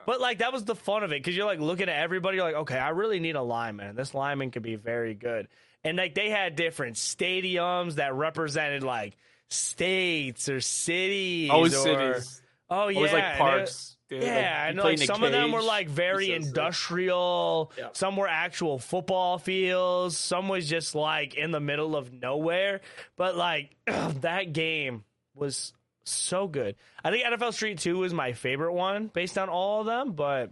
[0.05, 2.37] But like that was the fun of it because you're like looking at everybody.
[2.37, 3.95] You're like, okay, I really need a lineman.
[3.95, 5.47] This lineman could be very good.
[5.83, 9.15] And like they had different stadiums that represented like
[9.47, 11.49] states or cities.
[11.49, 12.41] Always or, cities.
[12.69, 13.97] Oh yeah, Always like parks.
[14.09, 14.21] dude.
[14.23, 16.57] yeah, Like, and like some of them were like very It's so sick.
[16.57, 17.71] industrial.
[17.77, 17.87] Yeah.
[17.93, 20.17] Some were actual football fields.
[20.17, 22.81] Some was just like in the middle of nowhere.
[23.17, 25.73] But like that game was
[26.09, 26.75] so good.
[27.03, 30.11] I think NFL Street Two is my favorite one based on all of them.
[30.13, 30.51] But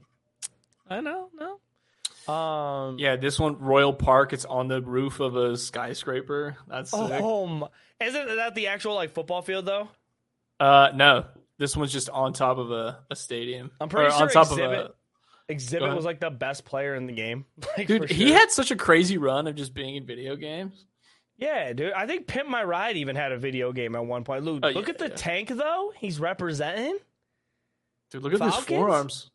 [0.90, 2.34] I know, no.
[2.34, 4.34] Um, Yeah, this one Royal Park.
[4.34, 6.58] It's on the roof of a skyscraper.
[6.68, 7.00] That's sick.
[7.22, 7.70] Oh, my-
[8.02, 9.90] isn't that the actual like football field though?
[10.60, 11.26] Uh, no,
[11.58, 13.72] this one's just on top of a, a stadium.
[13.80, 14.92] I'm pretty Or sure on top Xzibit- of
[15.50, 17.46] Xzibit was like the best player in the game.
[17.78, 18.08] Like, dude.
[18.08, 20.86] for He had such a crazy run of just being in video games.
[21.38, 21.94] Yeah, dude.
[21.94, 24.44] I think Pimp My Ride even had a video game at one point.
[24.44, 25.16] Luke, Oh, look yeah, at the yeah.
[25.16, 25.94] tank though.
[25.98, 26.98] He's representing.
[28.12, 29.30] Dude, look at his forearms.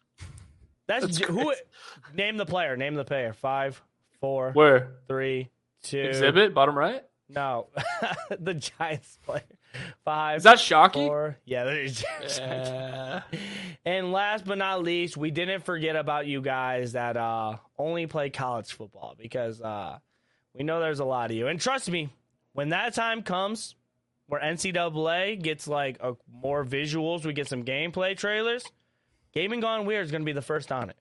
[0.88, 1.44] That's, That's who.
[1.44, 1.60] crazy.
[2.14, 2.76] Name the player.
[2.76, 3.32] Name the player.
[3.32, 3.80] Five,
[4.20, 5.50] four, Where three,
[5.84, 5.98] two.
[5.98, 7.02] Xzibit bottom right?
[7.28, 7.68] No,
[8.40, 9.42] the Giants player.
[10.04, 10.38] Five.
[10.38, 11.06] Is that Shockey?
[11.06, 11.38] four?
[11.44, 12.04] Yeah, that is.
[12.38, 13.22] Yeah.
[13.84, 18.30] And last but not least, we didn't forget about you guys that uh, only play
[18.30, 19.98] college football because uh,
[20.54, 21.48] we know there's a lot of you.
[21.48, 22.10] And trust me,
[22.52, 23.74] when that time comes
[24.26, 28.64] where NCAA gets like a, more visuals, we get some gameplay trailers,
[29.32, 30.96] Gaming Gone Weird is going to be the first on it.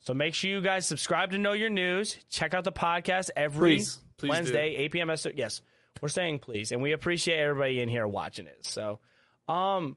[0.00, 2.16] So make sure you guys subscribe to know your news.
[2.28, 4.30] Check out the podcast every Please, please do.
[4.30, 5.14] Wednesday, 8 p.m.
[5.34, 5.62] Yes,
[6.00, 8.66] we're saying please, and we appreciate everybody in here watching it.
[8.66, 8.98] So,
[9.48, 9.96] um,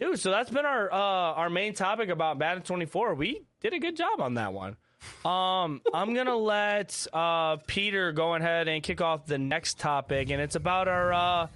[0.00, 3.14] dude, so that's been our uh our main topic about Madden 24.
[3.14, 4.76] We did a good job on that one.
[5.24, 10.40] Um, I'm gonna let uh, Pieter go ahead and kick off the next topic, and
[10.40, 11.46] it's about our uh,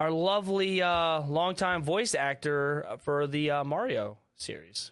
[0.00, 4.90] our lovely uh, longtime voice actor for the uh, Mario series.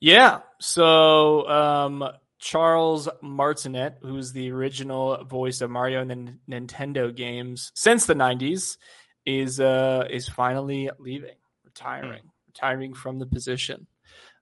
[0.00, 0.40] Yeah.
[0.60, 2.04] So um,
[2.38, 8.76] Charles Martinet, who's the original voice of Mario in the Nintendo games since the '90s,
[9.24, 12.46] is uh, is finally leaving, retiring, mm.
[12.46, 13.86] retiring from the position.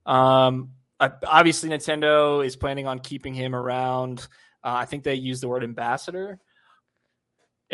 [0.06, 4.26] Um, obviously, Nintendo is planning on keeping him around.
[4.62, 6.40] Uh, I think they use the word ambassador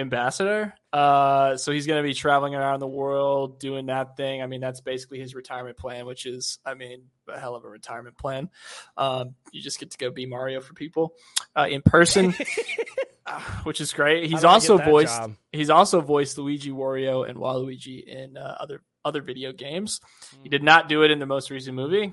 [0.00, 0.74] ambassador.
[0.92, 4.42] Uh, so he's going to be traveling around the world doing that thing.
[4.42, 7.68] I mean, that's basically his retirement plan, which is, I mean, a hell of a
[7.68, 8.50] retirement plan.
[8.96, 11.14] Um, you just get to go be Mario for people
[11.54, 12.34] uh, in person,
[13.26, 14.28] uh, which is great.
[14.28, 15.18] He's also voiced.
[15.18, 15.36] Job?
[15.52, 20.00] He's also voiced Luigi, Wario, and Waluigi in uh, other other video games.
[20.34, 20.38] Mm.
[20.42, 22.12] He did not do it in the most recent movie.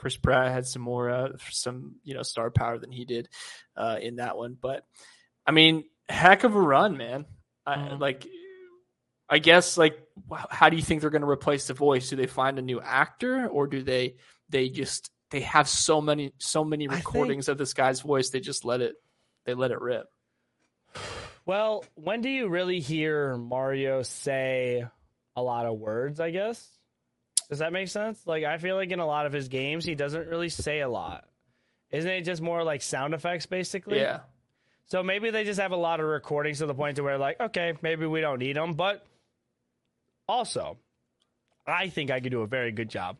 [0.00, 3.28] Chris Pratt had some more, uh, some you know, star power than he did
[3.76, 4.84] uh, in that one, but.
[5.46, 7.24] I mean, heck of a run, man.
[7.66, 7.94] Mm-hmm.
[7.94, 8.26] I, like,
[9.28, 9.98] I guess like,
[10.48, 12.10] how do you think they're going to replace the voice?
[12.10, 14.16] Do they find a new actor, or do they
[14.48, 18.30] they just they have so many so many recordings think, of this guy's voice?
[18.30, 18.94] They just let it
[19.44, 20.06] they let it rip.
[21.46, 24.84] Well, when do you really hear Mario say
[25.34, 26.20] a lot of words?
[26.20, 26.64] I guess.
[27.50, 28.24] Does that make sense?
[28.26, 30.88] Like, I feel like in a lot of his games, he doesn't really say a
[30.88, 31.24] lot.
[31.90, 33.98] Isn't it just more like sound effects, basically?
[33.98, 34.20] Yeah.
[34.86, 37.40] So maybe they just have a lot of recordings to the point to where like,
[37.40, 38.74] okay, maybe we don't need them.
[38.74, 39.04] But
[40.28, 40.78] also,
[41.66, 43.16] I think I could do a very good job.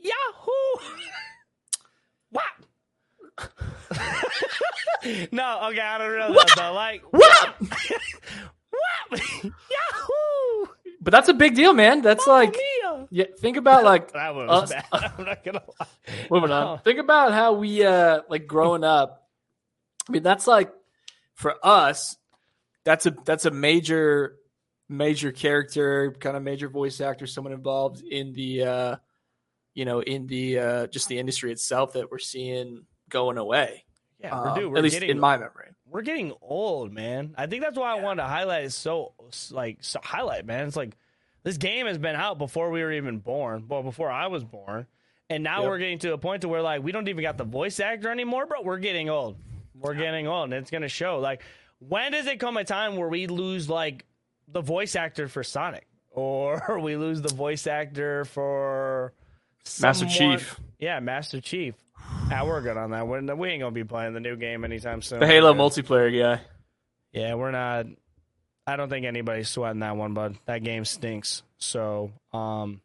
[0.00, 0.84] Yahoo!
[2.30, 2.44] what?
[5.32, 6.72] no, okay, I don't know that though.
[6.72, 7.60] Like what?
[8.70, 9.20] what?
[9.44, 10.66] Yahoo!
[11.00, 12.02] But that's a big deal, man.
[12.02, 12.56] That's like.
[13.10, 13.24] Yeah.
[13.38, 14.70] Think about like that was us.
[14.70, 14.84] bad.
[15.18, 15.86] I'm not gonna lie.
[16.30, 16.78] Moving on.
[16.80, 19.20] Think about how we uh like growing up
[20.10, 20.72] I mean, that's like
[21.34, 22.16] for us,
[22.84, 24.36] that's a that's a major
[24.88, 28.96] major character, kind of major voice actor, someone involved in the uh,
[29.72, 33.84] you know in the uh, just the industry itself that we're seeing going away.
[34.18, 35.68] Yeah, um, dude, we're at least getting, in my memory.
[35.86, 37.34] We're getting old, man.
[37.38, 38.00] I think that's why yeah.
[38.00, 39.14] I wanted to highlight it so
[39.52, 40.66] like so highlight, man.
[40.66, 40.96] It's like
[41.42, 44.86] this game has been out before we were even born, well, before I was born,
[45.28, 45.68] and now yep.
[45.68, 48.10] we're getting to a point to where like we don't even got the voice actor
[48.10, 48.62] anymore, bro.
[48.62, 49.36] We're getting old.
[49.78, 51.18] We're getting old, and it's gonna show.
[51.18, 51.42] Like,
[51.78, 54.04] when does it come a time where we lose like
[54.48, 59.12] the voice actor for Sonic, or we lose the voice actor for
[59.80, 60.60] Master Chief?
[60.78, 61.74] Yeah, Master Chief.
[62.28, 63.06] Yeah, we're good on that.
[63.06, 65.20] We're, we ain't gonna be playing the new game anytime soon.
[65.20, 66.42] The Halo multiplayer guy.
[67.12, 67.86] Yeah, we're not.
[68.70, 71.42] I don't think anybody's sweating that one, but that game stinks.
[71.58, 72.80] So, um,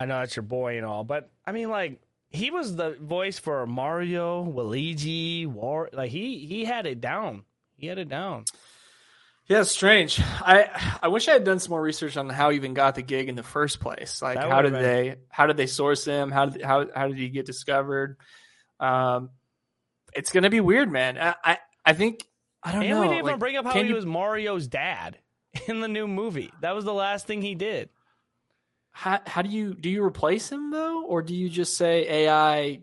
[0.00, 2.00] I know that's your boy and all, but I mean, like,
[2.34, 5.88] he was the voice for Mario, Luigi, War.
[5.92, 7.44] Like he he had it down.
[7.76, 8.44] He had it down.
[9.46, 10.20] Yeah, it's strange.
[10.20, 13.02] I I wish I had done some more research on how he even got the
[13.02, 14.20] gig in the first place.
[14.20, 14.82] Like, how did been...
[14.82, 16.32] they how did they source him?
[16.32, 18.16] How did how how did he get discovered?
[18.80, 19.30] Um,
[20.12, 21.18] it's gonna be weird, man.
[21.18, 22.26] I I, I think
[22.64, 23.00] I don't and know.
[23.02, 23.94] we didn't like, even bring up how he you...
[23.94, 25.18] was Mario's dad
[25.68, 26.50] in the new movie.
[26.60, 27.90] That was the last thing he did
[28.94, 32.80] how how do you do you replace him though, or do you just say AI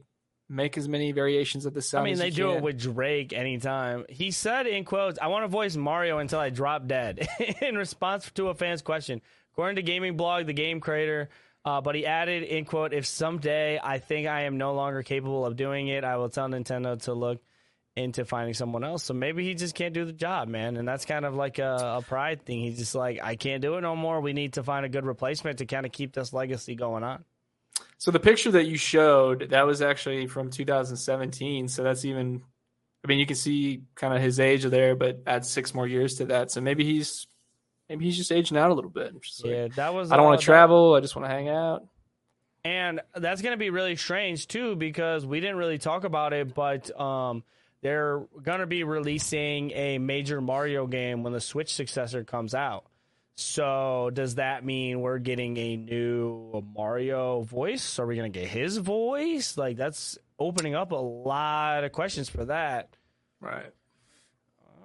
[0.50, 2.02] make as many variations of the sound?
[2.02, 2.58] I mean, they do can?
[2.58, 4.04] it with Drake anytime.
[4.10, 7.26] He said in quotes, "I want to voice Mario until I drop dead."
[7.62, 9.22] in response to a fan's question,
[9.54, 11.30] according to gaming blog, the game creator.
[11.64, 15.46] Uh, but he added in quote, "If someday I think I am no longer capable
[15.46, 17.42] of doing it, I will tell Nintendo to look
[17.96, 19.04] into finding someone else.
[19.04, 20.78] So maybe he just can't do the job, man.
[20.78, 22.62] And that's kind of like a, a, pride thing.
[22.62, 24.22] He's just like, I can't do it no more.
[24.22, 27.26] We need to find a good replacement to kind of keep this legacy going on.
[27.98, 31.68] So the picture that you showed, that was actually from 2017.
[31.68, 32.42] So that's even,
[33.04, 36.16] I mean, you can see kind of his age there, but add six more years
[36.16, 36.50] to that.
[36.50, 37.28] So maybe he's,
[37.90, 39.14] maybe he's just aging out a little bit.
[39.44, 40.12] yeah, like, that was.
[40.12, 40.96] I don't want to travel.
[40.96, 41.86] I just want to hang out.
[42.64, 46.54] And that's going to be really strange too, because we didn't really talk about it,
[46.54, 47.44] but um,
[47.82, 52.86] they're going to be releasing a major Mario game when the Switch successor comes out.
[53.36, 57.98] So does that mean we're getting a new Mario voice?
[57.98, 59.58] Are we going to get his voice?
[59.58, 62.96] Like that's opening up a lot of questions for that.
[63.40, 63.72] Right.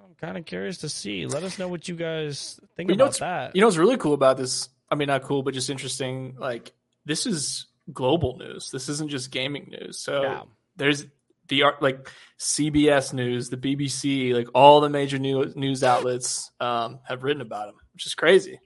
[0.02, 1.26] I'm kind of curious to see.
[1.26, 3.54] Let us know what you guys think you about that.
[3.54, 4.70] You know what's really cool about this?
[4.90, 6.36] I mean, not cool, but just interesting.
[6.38, 6.72] Like
[7.04, 8.70] this is global news.
[8.70, 9.98] This isn't just gaming news.
[9.98, 10.42] So yeah.
[10.76, 11.04] there's
[11.48, 17.22] the like CBS News, the BBC, like all the major news news outlets um, have
[17.22, 18.60] written about him, which is crazy.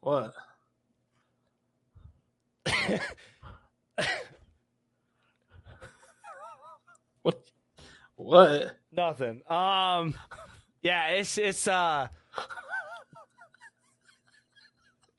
[0.00, 0.34] What?
[7.22, 7.40] what?
[8.16, 8.76] What?
[8.92, 9.42] Nothing.
[9.48, 10.14] Um,
[10.82, 12.08] yeah, it's it's uh,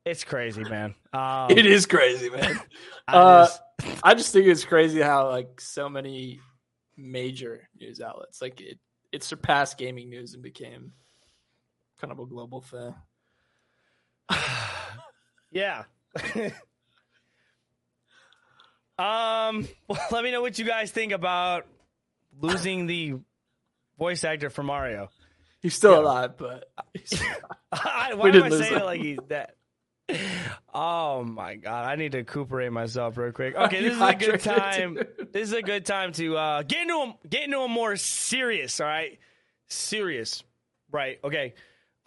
[0.06, 0.95] it's crazy, man.
[1.14, 2.60] Um, It is crazy, man.
[3.08, 3.62] I Uh, just-
[4.03, 6.39] I just think it's crazy how like so many
[6.97, 8.80] major news outlets like it
[9.12, 10.93] it surpassed gaming news and became
[11.99, 12.93] kind of a global thing.
[15.51, 15.84] yeah.
[18.97, 21.66] um, well, let me know what you guys think about
[22.39, 23.16] losing the
[23.97, 25.10] voice actor for Mario.
[25.62, 25.99] He's still Yeah.
[25.99, 26.72] alive, but
[27.72, 29.51] I, We why am I saying it like he's dead?
[30.74, 31.86] Oh my god!
[31.86, 33.56] I need to recuperate myself real quick.
[33.56, 34.97] Okay, this is a good time.
[35.32, 38.80] This is a good time to uh, get into a, get into a more serious.
[38.80, 39.18] All right,
[39.68, 40.43] serious.
[40.91, 41.20] Right.
[41.24, 41.53] Okay.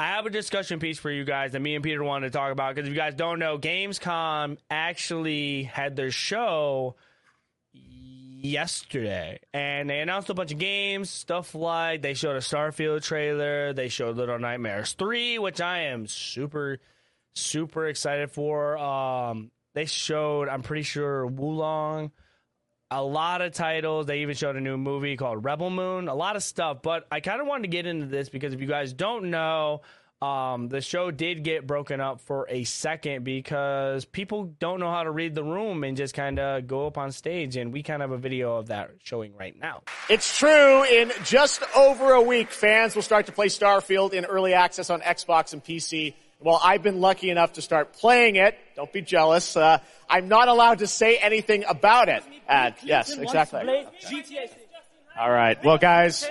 [0.01, 2.53] I have a discussion piece for you guys that me and Pieter wanted to talk
[2.53, 6.95] about because if you guys don't know, Gamescom actually had their show
[8.41, 13.73] yesterday and they announced a bunch of games stuff like they showed a starfield trailer
[13.73, 16.79] they showed little nightmares 3 which i am super
[17.39, 22.11] super excited for um they showed i'm pretty sure Wo Long
[22.91, 26.37] a lot of titles they even showed a new movie called rebel moon a lot
[26.37, 28.93] of stuff but i kind of wanted to get into this because if you guys
[28.93, 29.83] don't know
[30.21, 35.05] um, the show did get broken up for a second because people don't know how
[35.05, 37.57] to read the room and just kind of go up on stage.
[37.57, 39.83] And we kind of have a video of that showing right now.
[40.11, 40.83] It's true.
[40.85, 45.01] In just over a week, fans will start to play Starfield in early access on
[45.03, 46.15] Xbox and PC.
[46.41, 48.57] Well, I've been lucky enough to start playing it.
[48.77, 49.57] Don't be jealous.
[49.57, 49.79] Uh,
[50.09, 52.23] I'm not allowed to say anything about it.
[52.49, 53.87] Uh, yes, exactly.
[55.19, 55.63] All right.
[55.65, 56.29] Well, guys.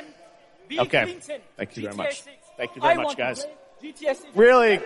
[0.72, 1.18] Okay.
[1.58, 2.24] Thank you very much.
[2.55, 3.45] Thank you very much, guys.
[4.34, 4.80] Really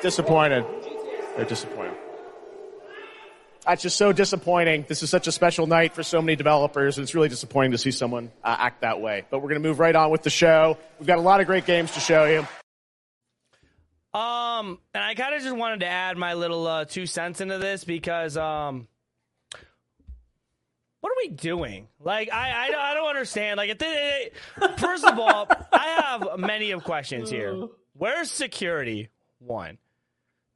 [0.00, 0.64] disappointed.
[1.36, 1.94] They're disappointed.
[3.66, 4.86] That's just so disappointing.
[4.88, 7.78] This is such a special night for so many developers, and it's really disappointing to
[7.78, 9.24] see someone uh, act that way.
[9.28, 10.78] But we're going to move right on with the show.
[10.98, 12.46] We've got a lot of great games to show you.
[14.58, 17.58] Um, and I kind of just wanted to add my little uh, two cents into
[17.58, 18.88] this because um,
[21.00, 21.88] what are we doing?
[22.00, 23.56] Like, I I, don't- I don't understand.
[23.58, 24.30] Like, at the,
[24.78, 27.68] first of all, I have many of questions here.
[27.94, 29.08] Where's security?
[29.40, 29.78] One,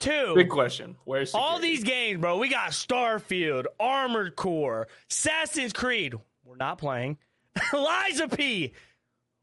[0.00, 0.32] two.
[0.34, 0.96] big question.
[1.04, 2.38] Where's All these games, bro.
[2.38, 6.14] We got Starfield, Armored Core, Assassin's Creed.
[6.44, 7.18] We're not playing.
[7.72, 8.72] Liza P.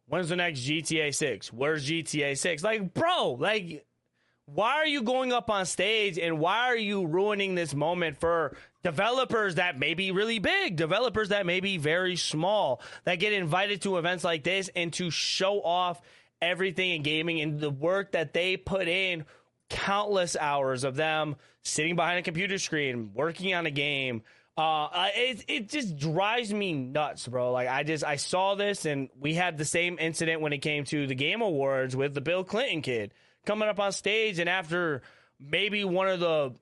[0.08, 1.54] When's the next GTA 6?
[1.54, 2.64] Where's GTA 6?
[2.64, 3.86] Like, bro, like,
[4.54, 8.56] why are you going up on stage and why are you ruining this moment for
[8.84, 13.82] developers that may be really big, developers that may be very small, that get invited
[13.84, 16.02] to events like this and to show off
[16.42, 19.26] everything in gaming and the work that they put in
[19.70, 24.24] countless hours of them sitting behind a computer screen working on a game.
[24.58, 27.52] Uh it, it just drives me nuts bro.
[27.52, 30.86] Like i just i saw this and we had the same incident when it came
[30.86, 33.14] to the game awards with the bill clinton kid
[33.50, 35.02] coming up on stage and after
[35.40, 36.54] maybe one of the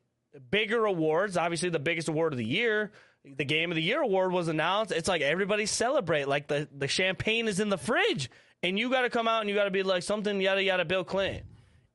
[0.49, 2.91] bigger awards obviously the biggest award of the year
[3.25, 6.87] the game of the year award was announced it's like everybody celebrate like the the
[6.87, 8.29] champagne is in the fridge
[8.63, 10.85] and you got to come out and you got to be like something yada yada
[10.85, 11.43] bill clinton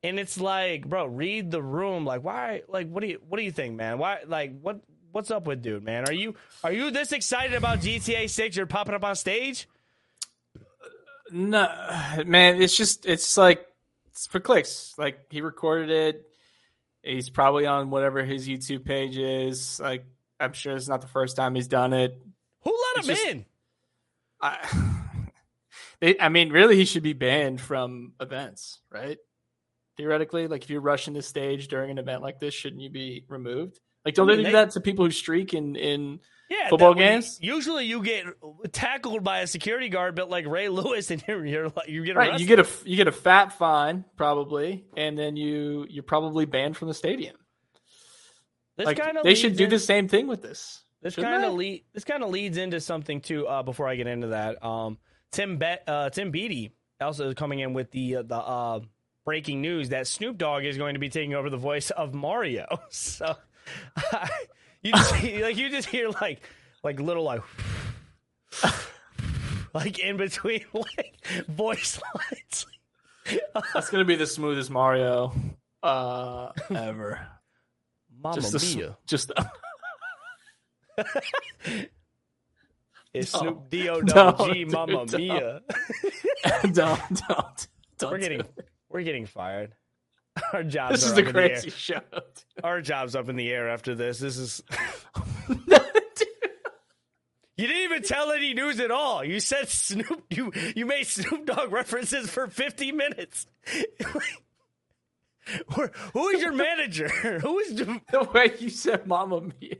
[0.03, 2.05] and it's like, bro, read the room.
[2.05, 2.63] Like, why?
[2.67, 3.97] Like, what do you what do you think, man?
[3.97, 4.19] Why?
[4.27, 4.81] Like, what
[5.13, 6.07] what's up with dude, man?
[6.07, 8.57] Are you are you this excited about GTA Six?
[8.57, 9.67] You're popping up on stage.
[11.31, 11.67] No,
[12.25, 13.65] man, it's just it's like
[14.13, 14.93] it's for clicks.
[14.97, 16.25] Like he recorded it.
[17.01, 19.79] He's probably on whatever his YouTube page is.
[19.79, 20.05] Like
[20.39, 22.17] I'm sure it's not the first time he's done it.
[22.63, 23.45] Who let him just- in?
[24.41, 24.57] I,
[25.99, 29.17] they, I mean, really, he should be banned from events, right?
[29.97, 33.25] Theoretically, like if you're rushing the stage during an event like this, shouldn't you be
[33.29, 33.79] removed?
[34.05, 36.19] Like, don't I mean, they do they- that to people who streak in in?
[36.49, 37.39] Yeah, Football games?
[37.41, 38.25] usually, you get
[38.71, 42.15] tackled by a security guard but like Ray Lewis, and you're, you're like you get
[42.15, 46.45] Right, you get a you get a fat fine probably, and then you you're probably
[46.45, 47.35] banned from the stadium.
[48.77, 50.83] This Like they should do in- the same thing with this.
[51.01, 51.83] This kind of lead.
[51.93, 53.45] This kind of leads into something too.
[53.45, 54.97] Uh, before I get into that, um,
[55.31, 56.71] Tim Bet, uh, Tim Beatty
[57.01, 58.79] also is coming in with the uh, the uh,
[59.25, 62.67] breaking news that Snoop Dogg is going to be taking over the voice of Mario.
[62.89, 63.35] So
[64.83, 66.41] you just like you just hear like
[66.83, 67.41] like little like
[69.73, 72.65] like in between like voice lines.
[73.73, 75.33] That's gonna be the smoothest Mario
[75.81, 77.25] uh, ever.
[78.21, 78.97] Mamma just the, mia!
[79.07, 79.49] just the,
[83.13, 83.39] It's No.
[83.39, 85.13] Snoop D O G Mamma don't.
[85.13, 85.61] Mia.
[86.73, 87.67] don't don't
[87.97, 88.11] don't.
[88.11, 88.41] We're getting
[88.89, 89.73] we're getting fired.
[90.53, 91.49] Our jobs This is up a in the air.
[91.49, 91.99] crazy show.
[92.63, 94.19] Our job's up in the air after this.
[94.19, 94.63] This is
[97.55, 99.23] You didn't even tell any news at all.
[99.23, 100.23] You said Snoop.
[100.31, 103.45] You you made Snoop Dogg references for 50 minutes.
[106.13, 107.09] Who is your manager?
[107.39, 109.75] Who is the way you said "Mama Mia"?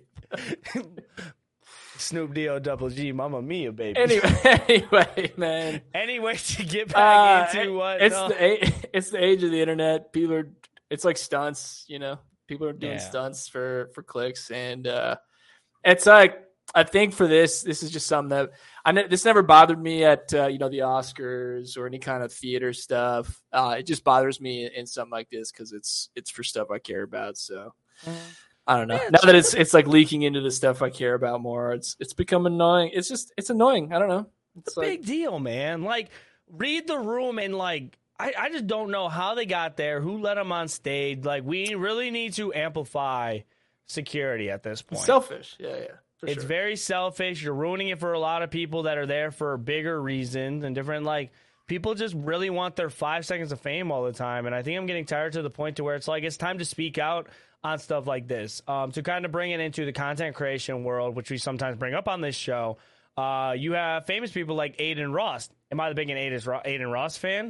[1.98, 4.00] Snoop D O double G, Mama Mia, baby.
[4.00, 5.82] Anyway, anyway, man.
[5.94, 8.02] Anyway, to get back Uh, into what?
[8.02, 8.30] it's no.
[8.30, 10.12] the it's the age of the internet.
[10.14, 10.50] People are
[10.90, 12.18] it's like stunts, you know.
[12.48, 13.00] People are doing Yeah.
[13.00, 15.16] stunts for for clicks, and uh,
[15.84, 16.40] it's like
[16.76, 18.50] I think for this, this is just something that
[18.84, 22.24] I ne- this never bothered me at uh, you know the Oscars or any kind
[22.24, 23.42] of theater stuff.
[23.52, 26.80] Uh, it just bothers me in something like this because it's it's for stuff I
[26.80, 27.38] care about.
[27.38, 27.74] So.
[28.66, 28.96] I don't know.
[28.96, 31.98] Yeah, now that it's it's like leaking into the stuff I care about more, it's
[32.00, 32.92] it's become annoying.
[32.94, 33.92] It's just it's annoying.
[33.94, 34.28] I don't know.
[34.58, 35.84] It's a like, big deal, man.
[35.84, 36.10] Like,
[36.50, 40.20] read the room and like, I, I just don't know how they got there, who
[40.20, 41.26] let them on stage.
[41.26, 43.40] Like, we really need to amplify
[43.88, 45.04] security at this point.
[45.04, 45.56] selfish.
[45.60, 45.88] Yeah, yeah.
[46.18, 46.48] For it's sure.
[46.48, 47.44] very selfish.
[47.44, 50.74] You're ruining it for a lot of people that are there for bigger reasons and
[50.74, 51.32] different like
[51.68, 54.46] people just really want their five seconds of fame all the time.
[54.46, 56.60] And I think I'm getting tired to the point to where it's like it's time
[56.60, 57.28] to speak out
[57.64, 58.62] on stuff like this.
[58.68, 61.94] Um, to kind of bring it into the content creation world, which we sometimes bring
[61.94, 62.78] up on this show.
[63.16, 65.50] Uh, you have famous people like Adin Ross.
[65.72, 66.34] Am I the big Adin,
[66.66, 67.46] Adin Ross fan?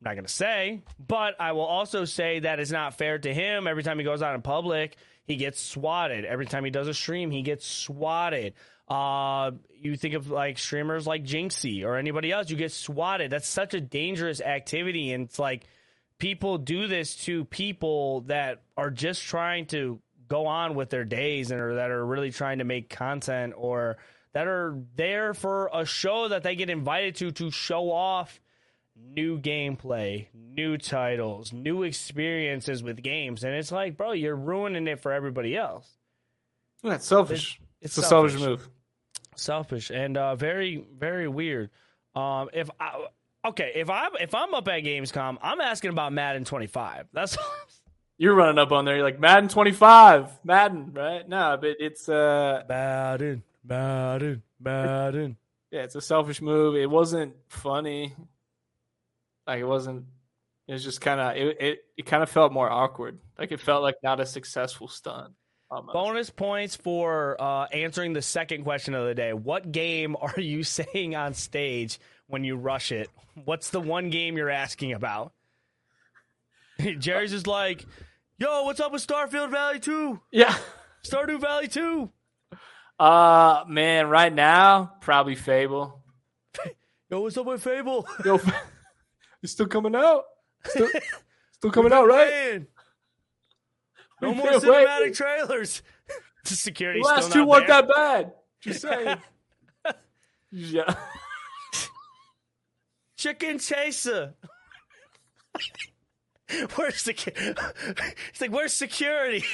[0.00, 3.34] I'm not going to say, but I will also say that it's not fair to
[3.34, 3.66] him.
[3.66, 6.24] Every time he goes out in public, he gets swatted.
[6.24, 8.54] Every time he does a stream, he gets swatted.
[8.88, 13.30] Uh, you think of like streamers like Jinxie or anybody else, you get swatted.
[13.30, 15.12] That's such a dangerous activity.
[15.12, 15.66] And it's like
[16.18, 21.50] people do this to people that are just trying to go on with their days
[21.50, 23.96] and or that are really trying to make content or
[24.34, 28.40] that are there for a show that they get invited to to show off
[29.14, 33.44] new gameplay, new titles, new experiences with games.
[33.44, 35.88] And it's like, bro, you're ruining it for everybody else.
[36.82, 37.60] Yeah, it's selfish.
[37.80, 38.48] It's, It's, a selfish selfish.
[38.48, 38.68] move.
[39.36, 41.70] Selfish and uh, very, very weird.
[42.14, 43.06] Um, if I
[43.48, 47.06] okay, if I'm if I'm up at Gamescom, I'm asking about Madden 25.
[47.12, 47.44] That's all.
[48.18, 48.96] You're running up on there.
[48.96, 51.28] You're like Madden 25, Madden, right?
[51.28, 55.36] No, but it's uh, Madden, Madden, Madden.
[55.70, 56.74] yeah, it's a selfish move.
[56.74, 58.14] It wasn't funny.
[59.46, 60.06] Like it wasn't.
[60.66, 61.36] It was just kind of.
[61.36, 63.18] It it, it kind of felt more awkward.
[63.38, 65.32] Like it felt like not a successful stunt.
[65.70, 65.92] Almost.
[65.92, 69.32] Bonus points for uh, answering the second question of the day.
[69.32, 71.98] What game are you saying on stage
[72.28, 73.10] when you rush it?
[73.44, 75.32] What's the one game you're asking about?
[76.98, 77.84] Jerry's just like,
[78.38, 80.20] yo, what's up with Starfield Valley 2?
[80.30, 80.56] Yeah.
[81.04, 82.10] Stardew Valley 2?
[83.00, 86.02] Uh, man, right now probably Fable.
[87.10, 88.06] Yo, what's up with Fable?
[88.24, 88.40] Yo,
[89.42, 90.24] it's still coming out.
[90.66, 90.88] Still,
[91.52, 92.28] still coming out, right?
[92.28, 92.66] Man.
[94.20, 95.14] No more cinematic waiting.
[95.14, 95.82] trailers.
[96.44, 98.32] the security The last two weren't that bad.
[98.60, 99.18] Just saying.
[100.50, 100.94] yeah.
[103.18, 104.34] Chicken chaser.
[106.76, 107.12] where's the?
[108.30, 109.44] It's like where's security?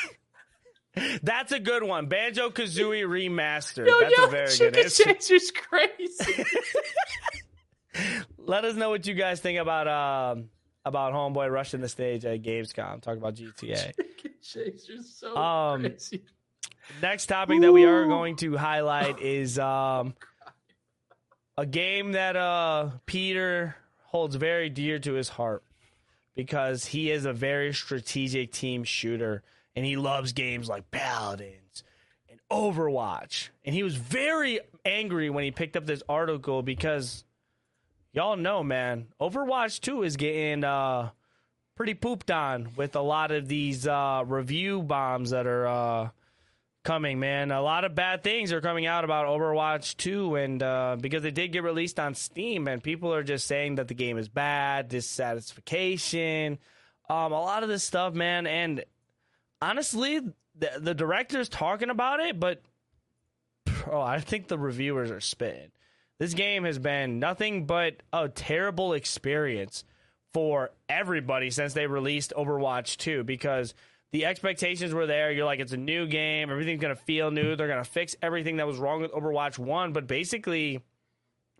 [1.23, 2.07] That's a good one.
[2.07, 3.87] Banjo Kazooie remastered.
[3.89, 5.05] Yo, That's yo, a very good Chicken answer.
[5.05, 6.45] Chaser's crazy.
[8.39, 10.51] Let us know what you guys think about um
[10.85, 13.01] about Homeboy rushing the stage at Gamescom.
[13.01, 13.97] Talk about GTA.
[13.97, 16.23] Chicken Chaser's so Um, crazy.
[17.01, 20.15] Next topic that we are going to highlight is um
[21.57, 25.63] a game that uh Pieter holds very dear to his heart
[26.35, 29.43] because he is a very strategic team shooter
[29.77, 31.83] and he loves games like Paladins
[32.31, 33.49] and Overwatch.
[33.65, 37.25] And he was very angry when he picked up this article because
[38.13, 41.11] y'all know, man, Overwatch 2 is getting uh
[41.77, 46.09] pretty pooped on with a lot of these uh review bombs that are uh
[46.85, 47.51] coming, man.
[47.51, 51.35] A lot of bad things are coming out about Overwatch 2, and uh, because it
[51.35, 54.89] did get released on Steam, and people are just saying that the game is bad,
[54.89, 56.59] dissatisfaction,
[57.09, 58.47] um, a lot of this stuff, man.
[58.47, 58.85] And
[59.61, 60.21] honestly,
[60.55, 62.63] the, the director's talking about it, but
[63.91, 65.71] oh, I think the reviewers are spitting.
[66.19, 69.85] This game has been nothing but a terrible experience
[70.33, 73.75] for everybody since they released Overwatch 2 because
[74.15, 75.33] the expectations were there.
[75.33, 76.49] You're like, it's a new game.
[76.49, 77.57] Everything's going to feel new.
[77.57, 79.93] They're going to fix everything that was wrong with Overwatch 1.
[79.93, 80.85] But basically,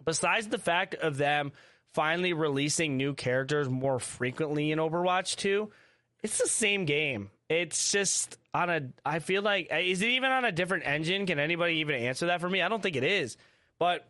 [0.05, 1.51] besides the fact of them
[1.95, 5.69] finally releasing new characters more frequently in Overwatch 2,
[6.23, 7.31] it's the same game.
[7.49, 8.83] It's just on a.
[9.05, 9.71] I feel like.
[9.73, 11.27] Uh, is it even on a different engine?
[11.27, 12.63] Can anybody even answer that for me?
[12.63, 13.37] I don't think it is.
[13.81, 14.09] But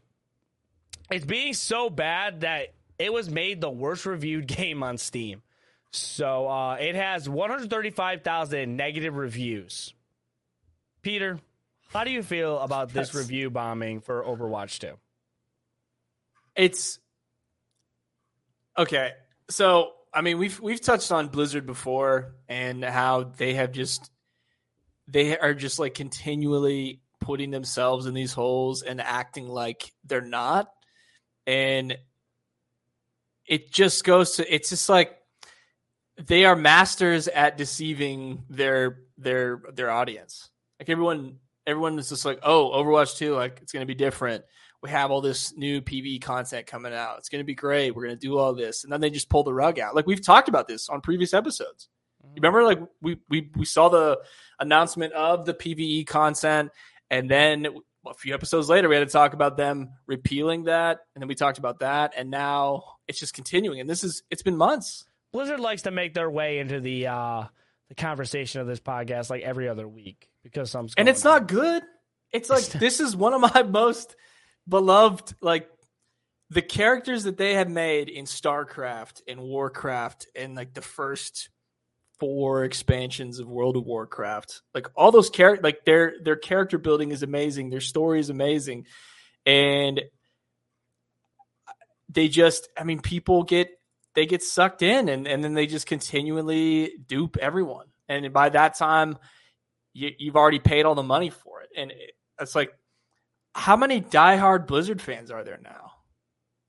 [1.11, 5.41] it's being so bad that it was made the worst reviewed game on Steam.
[5.95, 9.95] So uh, it has 135,000 negative reviews.
[11.03, 11.39] Pieter,
[11.93, 14.93] How do you feel about this That's- review bombing for Overwatch 2?
[16.57, 16.99] It's
[18.77, 19.13] okay.
[19.51, 24.11] So I mean, we've we've touched on Blizzard before and how they have just
[25.09, 30.71] they are just like continually putting themselves in these holes and acting like they're not,
[31.47, 31.99] and
[33.47, 35.17] it just goes to it's just like
[36.17, 40.51] they are masters at deceiving their their their audience.
[40.79, 44.45] Like everyone everyone is just like, oh, Overwatch 2, like it's gonna be different
[44.85, 47.17] we have all this new PV content coming out.
[47.17, 47.97] It's going to be great.
[47.97, 48.85] We're going to do all this.
[48.85, 49.95] And then they just pull the rug out.
[49.95, 51.89] Like we've talked about this on previous episodes.
[52.23, 54.21] You remember like we we we saw the
[54.61, 56.71] announcement of the PVE content
[57.11, 57.67] and then
[58.07, 61.35] a few episodes later we had to talk about them repealing that and then we
[61.35, 65.07] talked about that and now it's just continuing and this is it's been months.
[65.35, 67.43] Blizzard likes to make their way into the uh,
[67.89, 71.83] the conversation of this podcast like every other week because some And it's not good.
[72.31, 74.15] It's like this is one of my most
[74.69, 75.69] beloved like
[76.51, 81.49] the characters that they have made in StarCraft and Warcraft and like the first
[82.21, 84.63] four expansions of World of Warcraft.
[84.73, 88.87] Like all those characters like their their character building is amazing, their story is amazing.
[89.45, 90.01] And
[92.09, 93.71] they just I mean people get
[94.15, 97.87] they get sucked in and, and then they just continually dupe everyone.
[98.09, 99.19] And by that time
[99.93, 101.71] you, you've already paid all the money for it.
[101.77, 102.73] And it, it's like
[103.55, 105.93] how many diehard Blizzard fans are there now?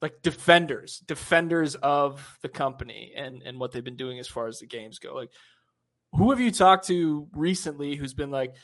[0.02, 4.60] Like defenders, defenders of the company and and what they've been doing as far as
[4.60, 5.16] the games go.
[5.16, 5.32] Like,
[6.14, 8.56] who have you talked to recently who's been like,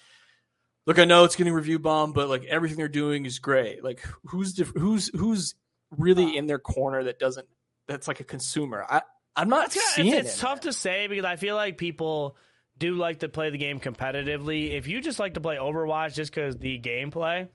[0.86, 4.06] "Look, I know it's getting review bomb, but like everything they're doing is great." Like,
[4.26, 5.56] who's dif- who's who's
[5.98, 7.48] really in their corner that doesn't
[7.88, 8.86] that's like a consumer?
[8.90, 9.02] I
[9.36, 10.42] I'm not It's, seeing it's, it's it.
[10.42, 12.36] tough to say because I feel like people
[12.78, 14.72] do like to play the game competitively.
[14.72, 17.48] If you just like to play Overwatch just because the gameplay,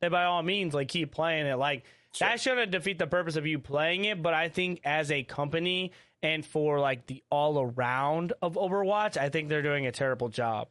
[0.00, 1.56] then by all means, like keep playing it.
[1.56, 1.84] Like
[2.18, 4.22] that shouldn't defeat the purpose of you playing it.
[4.22, 9.28] But I think as a company and for like the all around of Overwatch, I
[9.28, 10.68] think they're doing a terrible job.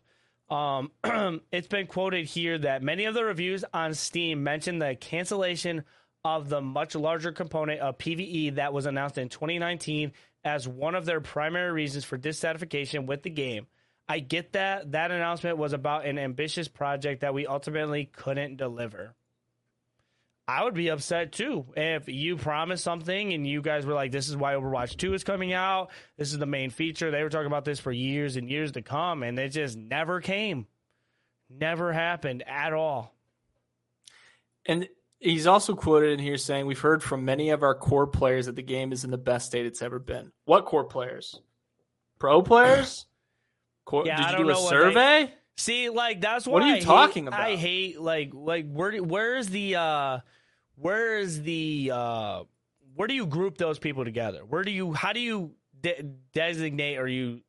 [0.49, 0.91] Um,
[1.51, 5.83] it's been quoted here that many of the reviews on Steam mention the cancellation
[6.23, 10.11] of the much larger component of PvE that was announced in 2019
[10.43, 13.67] as one of their primary reasons for dissatisfaction with the game.
[14.07, 19.13] I get that that announcement was about an ambitious project that we ultimately couldn't deliver.
[20.47, 24.29] I would be upset too if you promised something and you guys were like, "This
[24.29, 25.91] is why Overwatch 2 is coming out.
[26.17, 28.81] This is the main feature." They were talking about this for years and years to
[28.81, 30.65] come, and it just never came,
[31.47, 33.13] never happened at all.
[34.65, 34.89] And
[35.19, 38.55] he's also quoted in here saying, We've heard from many of our core players that
[38.55, 40.31] the game is in the best state it's ever been.
[40.45, 41.39] What core players?
[42.19, 43.05] Pro players?
[43.85, 45.33] Core, Yeah, did I you do a what they- survey?
[45.57, 47.39] See, like that's What why are you I hate- talking about?
[47.41, 50.19] I hate like like where where's the uh
[50.75, 52.43] where's the uh
[52.95, 54.39] where do you group those people together?
[54.47, 55.51] Where do you how do you
[55.81, 56.01] de-
[56.33, 57.41] designate or you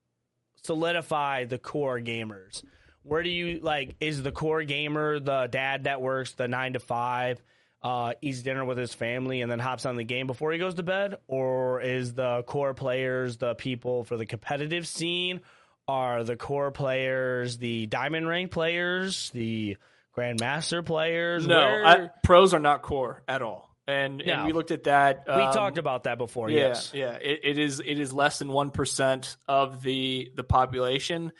[0.65, 2.65] solidify the core gamers?
[3.03, 6.81] Where do you like is the core gamer the dad that works the 9 to
[6.81, 7.43] 5
[7.83, 10.75] uh eats dinner with his family and then hops on the game before he goes
[10.75, 15.41] to bed or is the core players the people for the competitive scene
[15.89, 19.77] are the core players the diamond rank players the
[20.17, 23.69] grandmaster players No, Where- I, pros are not core at all.
[23.87, 24.33] And, No.
[24.35, 25.25] and we looked at that.
[25.27, 27.13] we um, talked about that before Yeah, yes yeah.
[27.13, 31.33] It, it is it is less than one percent of the the population.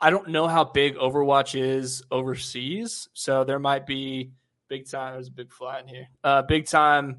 [0.00, 4.30] I don't know how big Overwatch is overseas, so there might be
[4.72, 5.12] big time.
[5.12, 6.08] There's a big flat in here.
[6.24, 7.18] Uh, big time,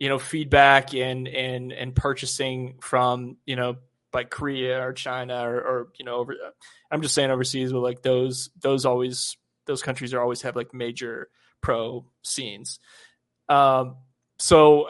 [0.00, 3.76] you know, feedback and and and purchasing from you know
[4.12, 6.34] like Korea or China or, or you know over.
[6.90, 10.74] I'm just saying overseas, but like those those always those countries are always have like
[10.74, 11.28] major
[11.60, 12.80] pro scenes.
[13.48, 13.96] Um,
[14.40, 14.88] so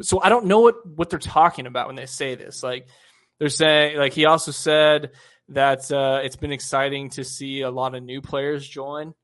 [0.00, 2.64] so I don't know what what they're talking about when they say this.
[2.64, 2.88] Like
[3.38, 5.12] they're saying, like he also said
[5.50, 9.14] that uh, it's been exciting to see a lot of new players join.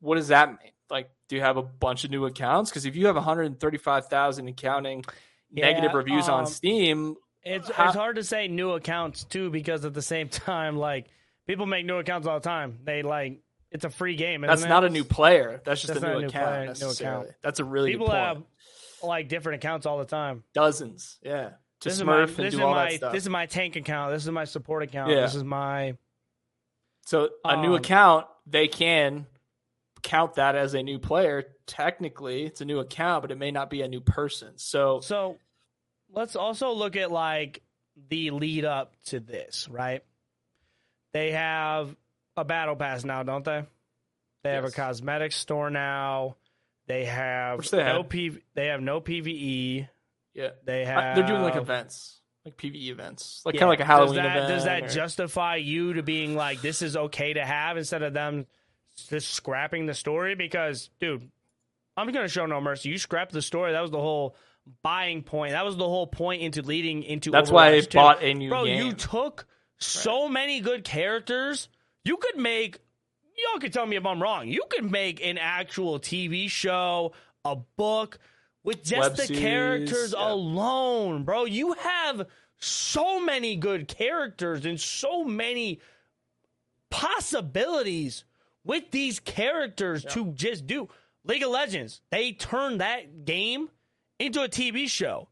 [0.00, 0.72] What does that mean?
[0.90, 2.70] Like, do you have a bunch of new accounts?
[2.70, 5.04] Because if you have 135,000 and counting
[5.52, 9.50] negative Yeah, reviews on um, Steam, it's How- it's hard to say new accounts too
[9.50, 11.06] because at the same time like
[11.46, 13.40] people make new accounts all the time they like
[13.70, 14.68] it's a free game that's it?
[14.68, 15.62] not a new player.
[15.64, 16.44] That's just That's a new a new account.
[16.76, 17.28] player, new account.
[17.42, 18.42] That's a really people have
[19.02, 22.46] like different accounts all the time Dozens, yeah, to this is my, smurf this and
[22.46, 25.20] is my this is my tank account this is my support account Yeah.
[25.22, 25.96] this is my
[27.06, 29.26] So a new Um, account, they can
[30.02, 31.44] count that as a new player.
[31.66, 34.52] Technically, it's a new account, but it may not be a new person.
[34.56, 35.38] So So
[36.12, 37.62] let's also look at like
[38.08, 40.02] the lead up to this, right?
[41.12, 41.94] They have
[42.36, 43.64] a battle pass now, don't they?
[44.42, 44.74] They have a Yes.
[44.74, 46.36] cosmetic store now.
[46.86, 48.08] They have they no had.
[48.08, 48.38] P.
[48.54, 49.88] They have no PVE.
[50.34, 50.98] Yeah, They have.
[50.98, 53.60] Uh, they're doing like events, like PVE events, like Yeah.
[53.60, 54.48] kind of like a Halloween does that, event.
[54.48, 58.12] Does that or- justify you to being like this is okay to have instead of
[58.14, 58.46] them
[59.06, 60.34] just scrapping the story?
[60.34, 61.30] Because, dude,
[61.96, 62.88] I'm gonna show no mercy.
[62.88, 63.72] You scrapped the story.
[63.72, 64.36] That was the whole
[64.82, 65.52] buying point.
[65.52, 67.30] That was the whole point into leading into.
[67.30, 67.98] That's why I Overwatch 2.
[67.98, 68.86] bought a new Bro, game.
[68.86, 69.46] you took
[69.78, 71.68] so many good characters.
[72.04, 72.78] You could make.
[73.36, 74.48] Y'all could tell me if I'm wrong.
[74.48, 77.12] You could make an actual TV show,
[77.44, 78.18] a book
[78.62, 80.32] with just Web the series, characters yeah.
[80.32, 81.46] alone, bro.
[81.46, 82.26] You have
[82.58, 85.80] so many good characters and so many
[86.90, 88.24] possibilities
[88.64, 90.88] with these characters to just do.
[91.24, 93.68] League of Legends, they turned that game
[94.18, 95.28] into a TV show.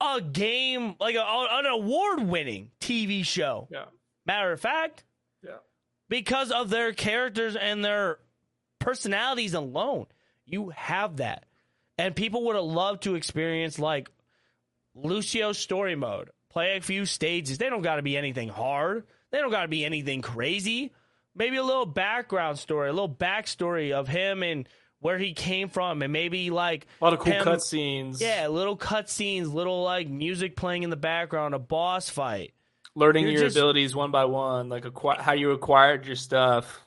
[0.00, 3.66] A game, like a, an award winning TV show.
[3.70, 3.86] yeah,
[4.26, 5.02] Matter of fact,
[5.44, 5.56] yeah.
[6.08, 8.18] because of their characters and their
[8.78, 10.06] personalities alone.
[10.46, 11.46] You have that.
[11.98, 14.08] And people would have loved to experience like
[14.94, 16.30] Lucio's story mode.
[16.50, 17.58] Play a few stages.
[17.58, 19.04] They don't got to be anything hard.
[19.30, 20.92] They don't got to be anything crazy.
[21.38, 24.68] Maybe a little background story, a little backstory of him and
[25.00, 28.20] where he came from, and maybe like A lot of cool cutscenes.
[28.20, 32.52] Yeah, little cutscenes, little like music playing in the background, a boss fight.
[32.96, 34.84] learning You're your just- abilities one by one, like
[35.20, 36.80] how you acquired your stuff.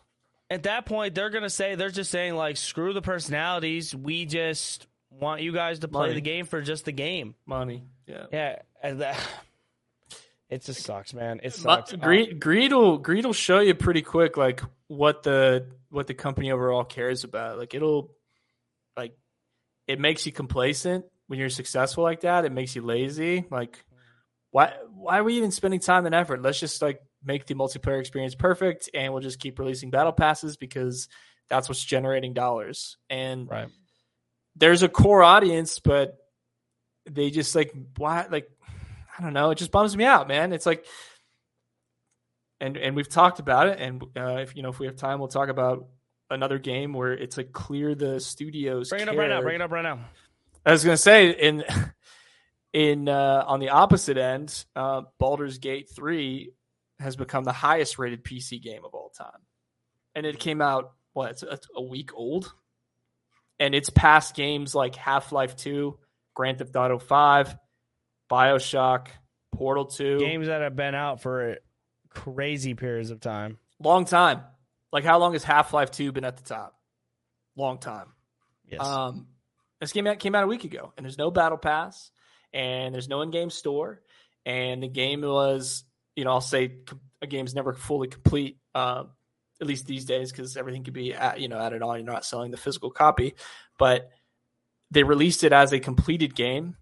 [0.50, 4.86] at that point they're gonna say they're just saying like screw the personalities we just
[5.10, 6.16] want you guys to play Money.
[6.16, 8.26] the game for just the game Money, yeah.
[8.34, 8.60] yeah
[10.52, 13.74] it just sucks man it But sucks greed, um, greed will greed will show you
[13.74, 17.58] pretty quick, like what the what the company overall cares about.
[17.58, 18.12] Like it'll,
[18.96, 19.18] like,
[19.88, 22.46] it makes you complacent when you're successful like that.
[22.46, 23.46] It makes you lazy.
[23.50, 23.84] Like,
[24.52, 26.42] why why are we even spending time and effort?
[26.42, 30.58] Let's just like make the multiplayer experience perfect, and we'll just keep releasing battle passes
[30.58, 31.08] because
[31.50, 32.98] that's what's generating dollars.
[33.10, 33.70] And right
[34.56, 36.18] there's a core audience, but
[37.10, 38.50] they just like why like
[39.18, 39.52] I don't know.
[39.52, 40.54] It just bums me out, man.
[40.54, 40.86] It's like,
[42.60, 45.20] and and we've talked about it, and uh, if you know if we have time,
[45.20, 45.88] we'll talk about
[46.30, 48.90] another game where it's like clear the studios.
[48.90, 50.00] bring it up right now bring it up right now
[50.66, 51.64] I was gonna say in
[52.74, 56.54] in uh, on the opposite end, uh, Baldur's Gate three
[57.00, 59.42] has become the highest rated PC game of all time,
[60.16, 62.54] and it came out what it's a, a week old,
[63.60, 65.98] and it's past games like Half Life two,
[66.36, 67.56] Grand Theft Auto five,
[68.32, 69.08] Bioshock,
[69.52, 71.58] Portal two, games that have been out for
[72.10, 74.42] crazy periods of time long time.
[74.92, 76.76] Like how long has Half Life two been at the top?
[77.56, 78.08] Long time.
[78.68, 79.28] yes Um,
[79.80, 82.12] this game came out a week ago, and there's no battle pass,
[82.54, 84.02] and there's no in-game store,
[84.46, 85.84] and the game was,
[86.16, 86.78] you know, I'll say
[87.22, 89.06] a game's never fully complete, uh,
[89.60, 91.98] at least these days, because everything could be, at, you know, added on.
[91.98, 93.34] You're not selling the physical copy,
[93.80, 94.12] but
[94.92, 96.78] they released it as a completed game,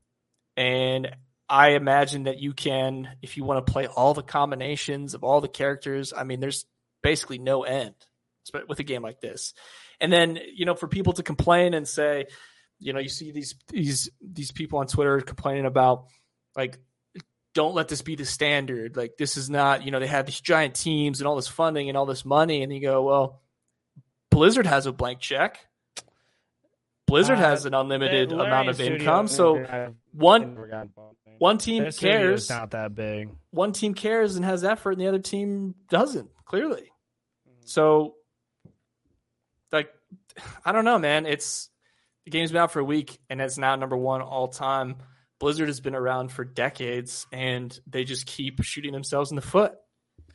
[0.58, 1.16] and
[1.50, 5.42] I imagine that you can, if you want to play all the combinations of all
[5.42, 6.14] the characters.
[6.16, 6.66] I mean, there's
[7.02, 7.96] basically no end
[8.68, 9.54] with a game like this.
[10.00, 12.28] And then, you know, for people to complain and say,
[12.80, 16.06] you know, you see these these these people on Twitter complaining about
[16.56, 16.78] like
[17.54, 18.96] don't let this be the standard.
[18.96, 21.90] Like this is not, you know, they have these giant teams and all this funding
[21.90, 23.42] and all this money and you go, well,
[24.30, 25.60] Blizzard has a blank check.
[27.08, 29.28] Blizzard Uh, has an unlimited amount of income.
[29.28, 30.56] So one
[31.40, 35.02] one team Their studio's cares, not that big one team cares and has effort and
[35.02, 36.92] the other team doesn't, clearly.
[37.48, 37.68] Mm.
[37.68, 38.16] So
[39.72, 39.90] like
[40.66, 41.26] I don't know, man.
[41.26, 41.70] It's
[42.26, 44.98] the game's been out for a week and it's now number one all time.
[45.40, 49.74] Blizzard has been around for decades and they just keep shooting themselves in the foot.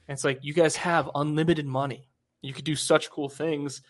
[0.08, 2.08] And it's like you guys have unlimited money.
[2.42, 3.82] You could do such cool things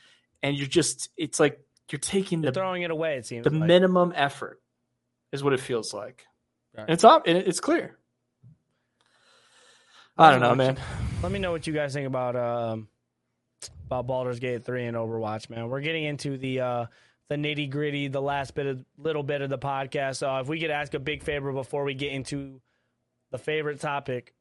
[0.42, 1.60] and you're just it's like
[1.90, 3.66] you're taking they're the throwing it away it seems the like.
[3.66, 4.60] minimum effort
[5.32, 6.26] is what it feels like.
[6.76, 6.88] Right.
[6.88, 7.96] It's up it's clear.
[10.16, 10.78] I don't know, man.
[11.22, 12.88] Let me know what you guys think about um
[13.86, 15.68] about Baldur's Gate three and Overwatch, man.
[15.68, 16.86] We're getting into the uh
[17.28, 20.16] the nitty gritty, the last bit of little bit of the podcast.
[20.16, 22.60] So if we could ask a big favor before we get into
[23.30, 24.34] the favorite topic,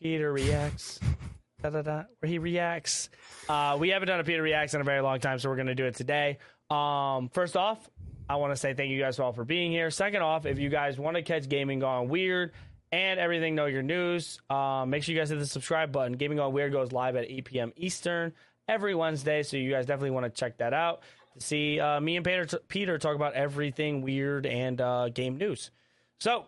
[0.00, 1.00] Pieter reacts.
[1.62, 3.08] da, da, da, where he reacts.
[3.48, 5.74] Uh, we haven't done a Pieter reacts in a very long time, so we're gonna
[5.74, 6.38] do it today.
[6.70, 7.88] Um, first off,
[8.28, 9.90] I want to say thank you guys all for being here.
[9.90, 12.52] Second off, if you guys want to catch Gaming Gone Weird
[12.90, 16.14] and everything know your news, um, make sure you guys hit the subscribe button.
[16.14, 17.72] Gaming Gone Weird goes live at 8 p.m.
[17.76, 18.32] Eastern
[18.68, 21.02] every Wednesday, so you guys definitely want to check that out
[21.34, 25.70] to see uh, me and Pieter, Pieter talk about everything weird and uh, game news.
[26.18, 26.46] So,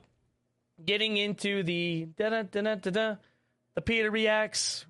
[0.85, 2.09] getting into the
[3.75, 4.87] the Pieter reacts.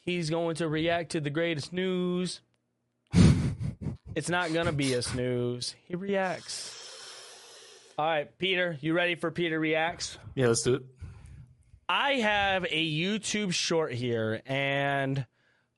[0.00, 2.40] he's going to react to the greatest news.
[4.14, 5.74] It's not gonna be a snooze.
[5.84, 6.76] He reacts.
[7.98, 10.18] All right, Pieter, you ready for Pieter reacts?
[10.34, 10.82] Yeah, let's do it.
[11.88, 15.18] I have a YouTube short here, and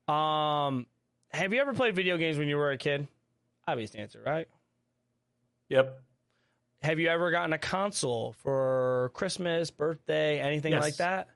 [0.08, 0.86] um,
[1.30, 3.08] have you ever played video games when you were a kid?
[3.66, 4.46] Obvious answer, right?
[5.68, 6.00] Yep.
[6.82, 10.82] Have you ever gotten a console for Christmas, birthday, anything Yes.
[10.82, 11.28] like that?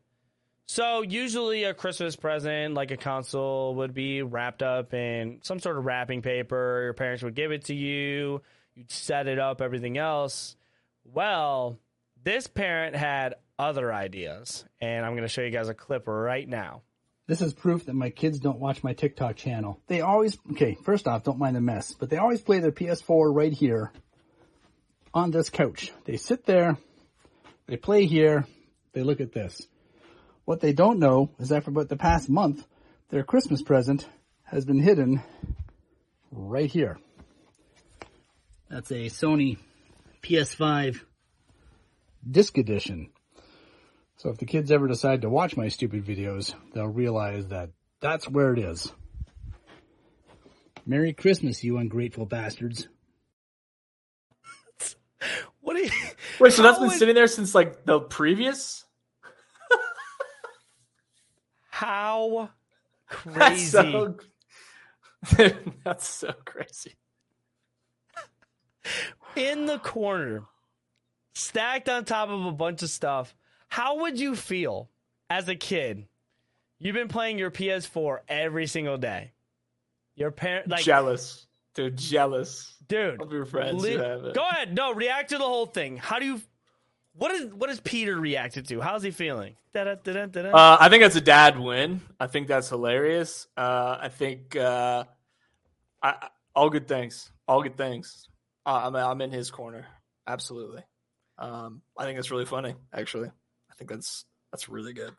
[0.67, 5.79] So usually a Christmas present, like a console, would be wrapped up in some sort
[5.79, 6.83] of wrapping paper.
[6.83, 8.43] Your parents would give it to you.
[8.75, 10.57] You'd set it up, everything else.
[11.05, 11.79] Well,
[12.25, 16.49] this parent had other ideas, and I'm going to show you guys a clip right
[16.49, 16.83] now.
[17.29, 19.81] This is proof that my kids don't watch my TikTok channel.
[19.87, 23.35] They always, okay, first off, don't mind the mess, but they always play their PS4
[23.35, 23.93] right here
[25.15, 25.93] on this couch.
[26.05, 26.77] They sit there,
[27.67, 28.47] they play here,
[28.93, 29.67] they look at this.
[30.47, 32.65] What they don't know is that for about the past month,
[33.11, 34.09] their Christmas present
[34.45, 35.21] has been hidden
[36.31, 36.99] right here.
[38.71, 39.59] That's a Sony
[40.23, 41.01] PS5
[42.29, 43.11] disc edition.
[44.19, 47.71] So if the kids ever decide to watch my stupid videos, they'll realize that
[48.01, 48.93] that's where it is.
[50.87, 52.89] Merry Christmas, you ungrateful bastards.
[55.61, 55.91] What do you?
[56.39, 58.86] Wait, so that's been would- sitting there since like the previous?
[61.77, 62.49] How
[63.07, 63.67] crazy?
[63.67, 64.17] so,
[65.85, 66.95] that's so crazy.
[69.37, 70.45] in the corner,
[71.35, 73.35] stacked on top of a bunch of stuff.
[73.69, 74.89] How would you feel
[75.29, 76.07] as a kid?
[76.79, 79.33] You've been playing your PS4 every single day.
[80.15, 81.99] Your parent, like, jealous, dude.
[81.99, 84.35] Jealous dude, of your friends li- who have it.
[84.35, 84.75] go ahead.
[84.75, 85.99] No, react to the whole thing.
[85.99, 86.41] How do you?
[87.19, 88.81] What is what is Pieter reacted to?
[88.81, 89.57] How's he feeling?
[90.55, 92.01] Uh, I think that's a dad win.
[92.21, 93.47] I think that's hilarious.
[93.57, 95.05] Uh, I think uh,
[96.03, 97.31] I, I- all good things.
[97.47, 98.29] All good things.
[98.65, 99.87] Uh, I'm I'm in his corner.
[100.27, 100.83] Absolutely.
[101.39, 102.75] Um, I think that's really funny.
[102.93, 103.29] Actually,
[103.71, 105.13] I think that's that's really good.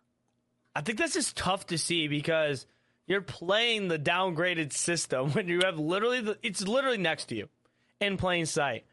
[0.75, 2.65] I think that's just tough to see because
[3.07, 7.49] you're playing the downgraded system when you have literally the, it's literally next to you
[8.01, 8.85] in plain sight.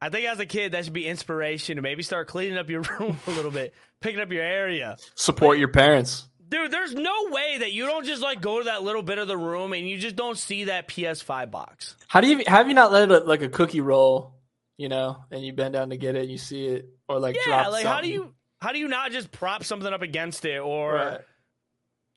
[0.00, 2.82] I think as a kid that should be inspiration to maybe start cleaning up your
[3.00, 4.96] room a little bit, picking up your area.
[5.14, 6.28] Support your parents.
[6.48, 9.28] Dude, there's no way that you don't just like go to that little bit of
[9.28, 11.94] the room and you just don't see that PS5 box.
[12.06, 14.34] How do you have you not let it like a cookie roll?
[14.78, 17.34] You know, and you bend down to get it, and you see it, or like
[17.34, 20.44] Yeah, drop like how do you how do you not just prop something up against
[20.44, 21.20] it or Right.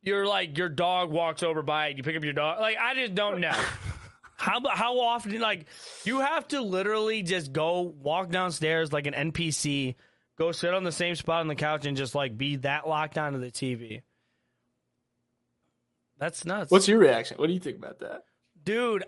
[0.04, 2.60] you're like your dog walks over by it, you pick up your dog.
[2.62, 3.52] Like I just don't know.
[4.42, 5.66] how how often like
[6.04, 9.94] you have to literally just go walk downstairs like an NPC,
[10.36, 13.20] go sit on the same spot on the couch and just like be that locked
[13.20, 14.02] onto the TV.
[16.18, 16.72] That's nuts.
[16.72, 17.38] What's your reaction?
[17.38, 18.24] What do you think about that?
[18.64, 19.06] Dude,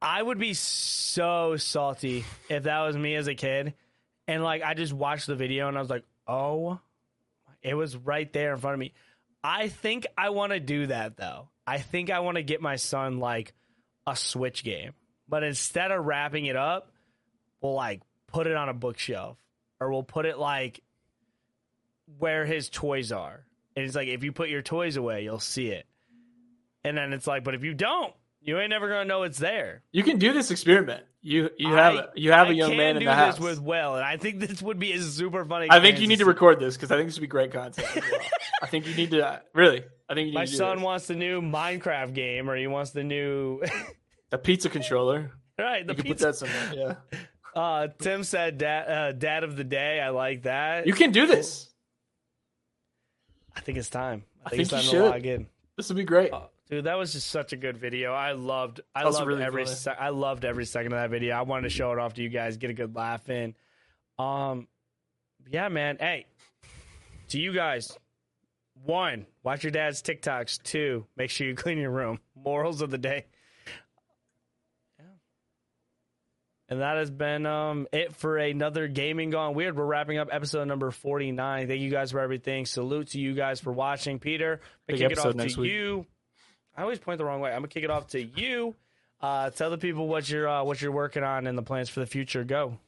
[0.00, 3.74] I would be so salty if that was me as a kid.
[4.28, 6.78] And like I just watched the video and I was like, "Oh,
[7.62, 8.92] it was right there in front of me."
[9.42, 11.48] I think I want to do that though.
[11.66, 13.52] I think I want to get my son like
[14.06, 14.92] a Switch game.
[15.28, 16.92] But instead of wrapping it up,
[17.60, 19.36] we'll like put it on a bookshelf
[19.80, 20.80] or we'll put it like
[22.18, 23.44] where his toys are.
[23.74, 25.86] And it's like if you put your toys away, you'll see it.
[26.84, 29.82] And then it's like, but if you don't, you ain't never gonna know it's there.
[29.90, 31.04] You can do this experiment.
[31.28, 33.14] You you have I- a you have I a young man in do the this
[33.18, 33.40] house.
[33.40, 35.66] with Will, and I think this would be a super funny.
[35.68, 37.88] I think you need to record this because I think this would be great content.
[37.96, 38.20] well.
[38.62, 39.82] I think you need to really.
[40.08, 43.02] I think you need My son wants the new Minecraft game, or he wants the
[43.02, 43.60] new.
[44.30, 45.32] the pizza controller.
[45.58, 46.26] right, the you can put pizza.
[46.26, 46.98] that somewhere.
[47.12, 47.18] Yeah,
[47.60, 50.86] Uh, Tim said, "Dad, uh, dad of the day." I like that.
[50.86, 51.68] you can do this.
[53.56, 54.22] I think it's time.
[54.44, 55.10] I I think, think it's you time to should.
[55.10, 55.46] log in.
[55.76, 56.30] This would be great.
[56.32, 58.12] Oh, dude, that was just such a good video.
[58.12, 58.80] I loved.
[58.94, 59.66] I loved really every.
[59.66, 61.34] Se- I loved every second of that video.
[61.36, 63.54] I wanted to show it off to you guys, get a good laugh in.
[64.18, 64.68] Um,
[65.50, 65.98] yeah, man.
[65.98, 66.26] Hey,
[67.28, 67.96] to you guys.
[68.84, 70.62] One, watch your dad's TikToks.
[70.62, 72.20] Two, make sure you clean your room.
[72.34, 73.24] Morals of the day.
[74.98, 75.04] Yeah.
[76.68, 79.76] And that has been um, it for another Gaming Gone Weird.
[79.76, 81.68] We're wrapping up episode number 49.
[81.68, 82.66] Thank you guys for everything.
[82.66, 84.18] Salute to you guys for watching.
[84.18, 85.70] Pieter, kick it off to week.
[85.70, 86.06] you.
[86.76, 87.50] I always point the wrong way.
[87.50, 88.74] I'm gonna kick it off to you.
[89.20, 92.00] Uh, tell the people what you're uh, what you're working on and the plans for
[92.00, 92.44] the future.
[92.44, 92.78] Go.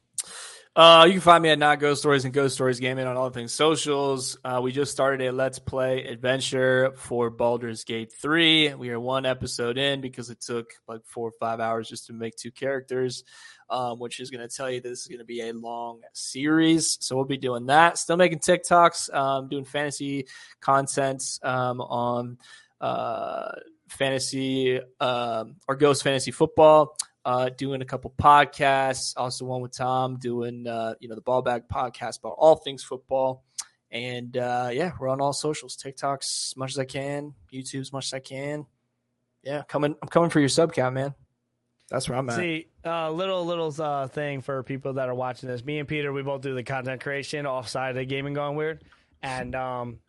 [0.75, 3.29] Uh, you can find me at Not Ghost Stories and Ghost Stories Gaming on all
[3.29, 4.37] the things socials.
[4.45, 8.75] Uh, we just started a Let's Play adventure for Baldur's Gate 3.
[8.75, 12.13] We are one episode in because it took like four or five hours just to
[12.13, 13.23] make two characters,
[13.69, 16.97] um, which is going to tell you this is going to be a long series.
[17.01, 17.97] So we'll be doing that.
[17.97, 20.27] Still making TikToks, um, doing fantasy
[20.61, 22.37] content um, on
[22.79, 23.51] uh,
[23.99, 26.97] fantasy uh, or Ghost Fantasy Football.
[27.25, 31.67] Uh, doing a couple podcasts, also one with Tom, doing uh, you know the Ballback
[31.71, 33.43] podcast about all things football,
[33.91, 37.91] and uh, yeah, we're on all socials, TikToks as much as I can, YouTube as
[37.91, 38.65] much as I can.
[39.43, 41.13] Yeah, coming, I'm coming for your sub count, man.
[41.89, 42.37] That's where I'm at.
[42.37, 45.63] See, uh, little little uh, thing for people that are watching this.
[45.63, 48.81] Me and Pieter, we both do the content creation offside of gaming gone weird,
[49.21, 49.99] and um,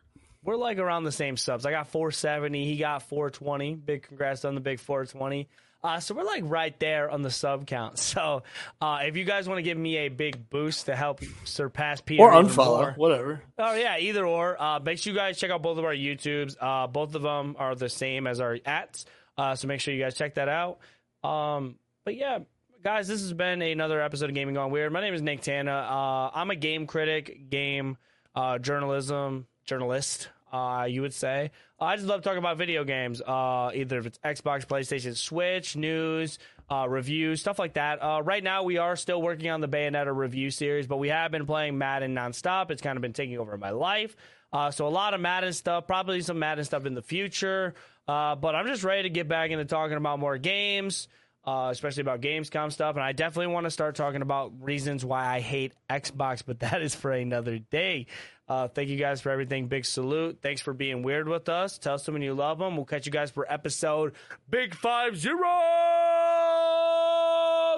[0.43, 1.65] we're like around the same subs.
[1.65, 3.75] I got 470, he got 420.
[3.75, 5.47] Big congrats on the big 420.
[5.83, 7.97] Uh, so we're like right there on the sub count.
[8.11, 8.43] So
[8.79, 12.23] uh, if you guys want to give me a big boost to help surpass Pieter
[12.23, 13.41] or unfollow, more- whatever.
[13.57, 14.61] Oh yeah, either or.
[14.61, 16.55] Uh, make sure you guys check out both of our YouTubes.
[16.59, 19.05] Uh, both of them are the same as our ats,
[19.37, 20.79] uh, so make sure you guys check that out.
[21.23, 21.75] Um,
[22.05, 22.39] but yeah,
[22.83, 24.91] guys, this has been another episode of Gaming Gone Weird.
[24.91, 25.83] My name is Nicktana.
[25.89, 27.97] Uh, I'm a game critic, game
[28.35, 30.29] uh, journalism journalist.
[30.51, 33.21] Uh, you would say I just love talking about video games.
[33.21, 36.37] Uh, either if it's Xbox, PlayStation, Switch, news,
[36.69, 38.03] uh, reviews, stuff like that.
[38.03, 41.31] Uh, right now, we are still working on the Bayonetta review series, but we have
[41.31, 42.69] been playing Madden nonstop.
[42.69, 44.15] It's kind of been taking over my life.
[44.53, 47.73] Uh, so a lot of Madden stuff, probably some Madden stuff in the future.
[48.07, 51.07] Uh, but I'm just ready to get back into talking about more games,
[51.45, 52.95] uh, especially about Gamescom stuff.
[52.95, 56.81] And I definitely want to start talking about reasons why I hate Xbox, but that
[56.81, 58.07] is for another day.
[58.47, 59.67] Uh, thank you guys for everything.
[59.67, 60.39] Big salute.
[60.41, 61.77] Thanks for being weird with us.
[61.77, 62.75] Tell someone you love them.
[62.75, 64.13] We'll catch you guys for episode
[64.49, 65.39] Big Five Zero.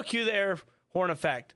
[0.06, 0.58] Cue the air
[0.90, 1.54] horn effect.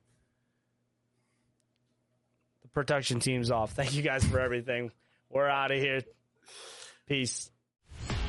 [2.61, 3.71] The production team's off.
[3.71, 4.91] Thank you guys for everything.
[5.29, 6.03] We're out of here.
[7.07, 7.49] Peace.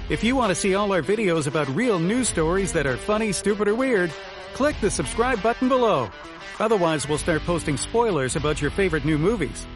[0.09, 3.31] If you want to see all our videos about real news stories that are funny,
[3.31, 4.11] stupid, or weird,
[4.55, 6.11] click the subscribe button below.
[6.59, 9.67] Otherwise, we'll start posting spoilers about your favorite new movies.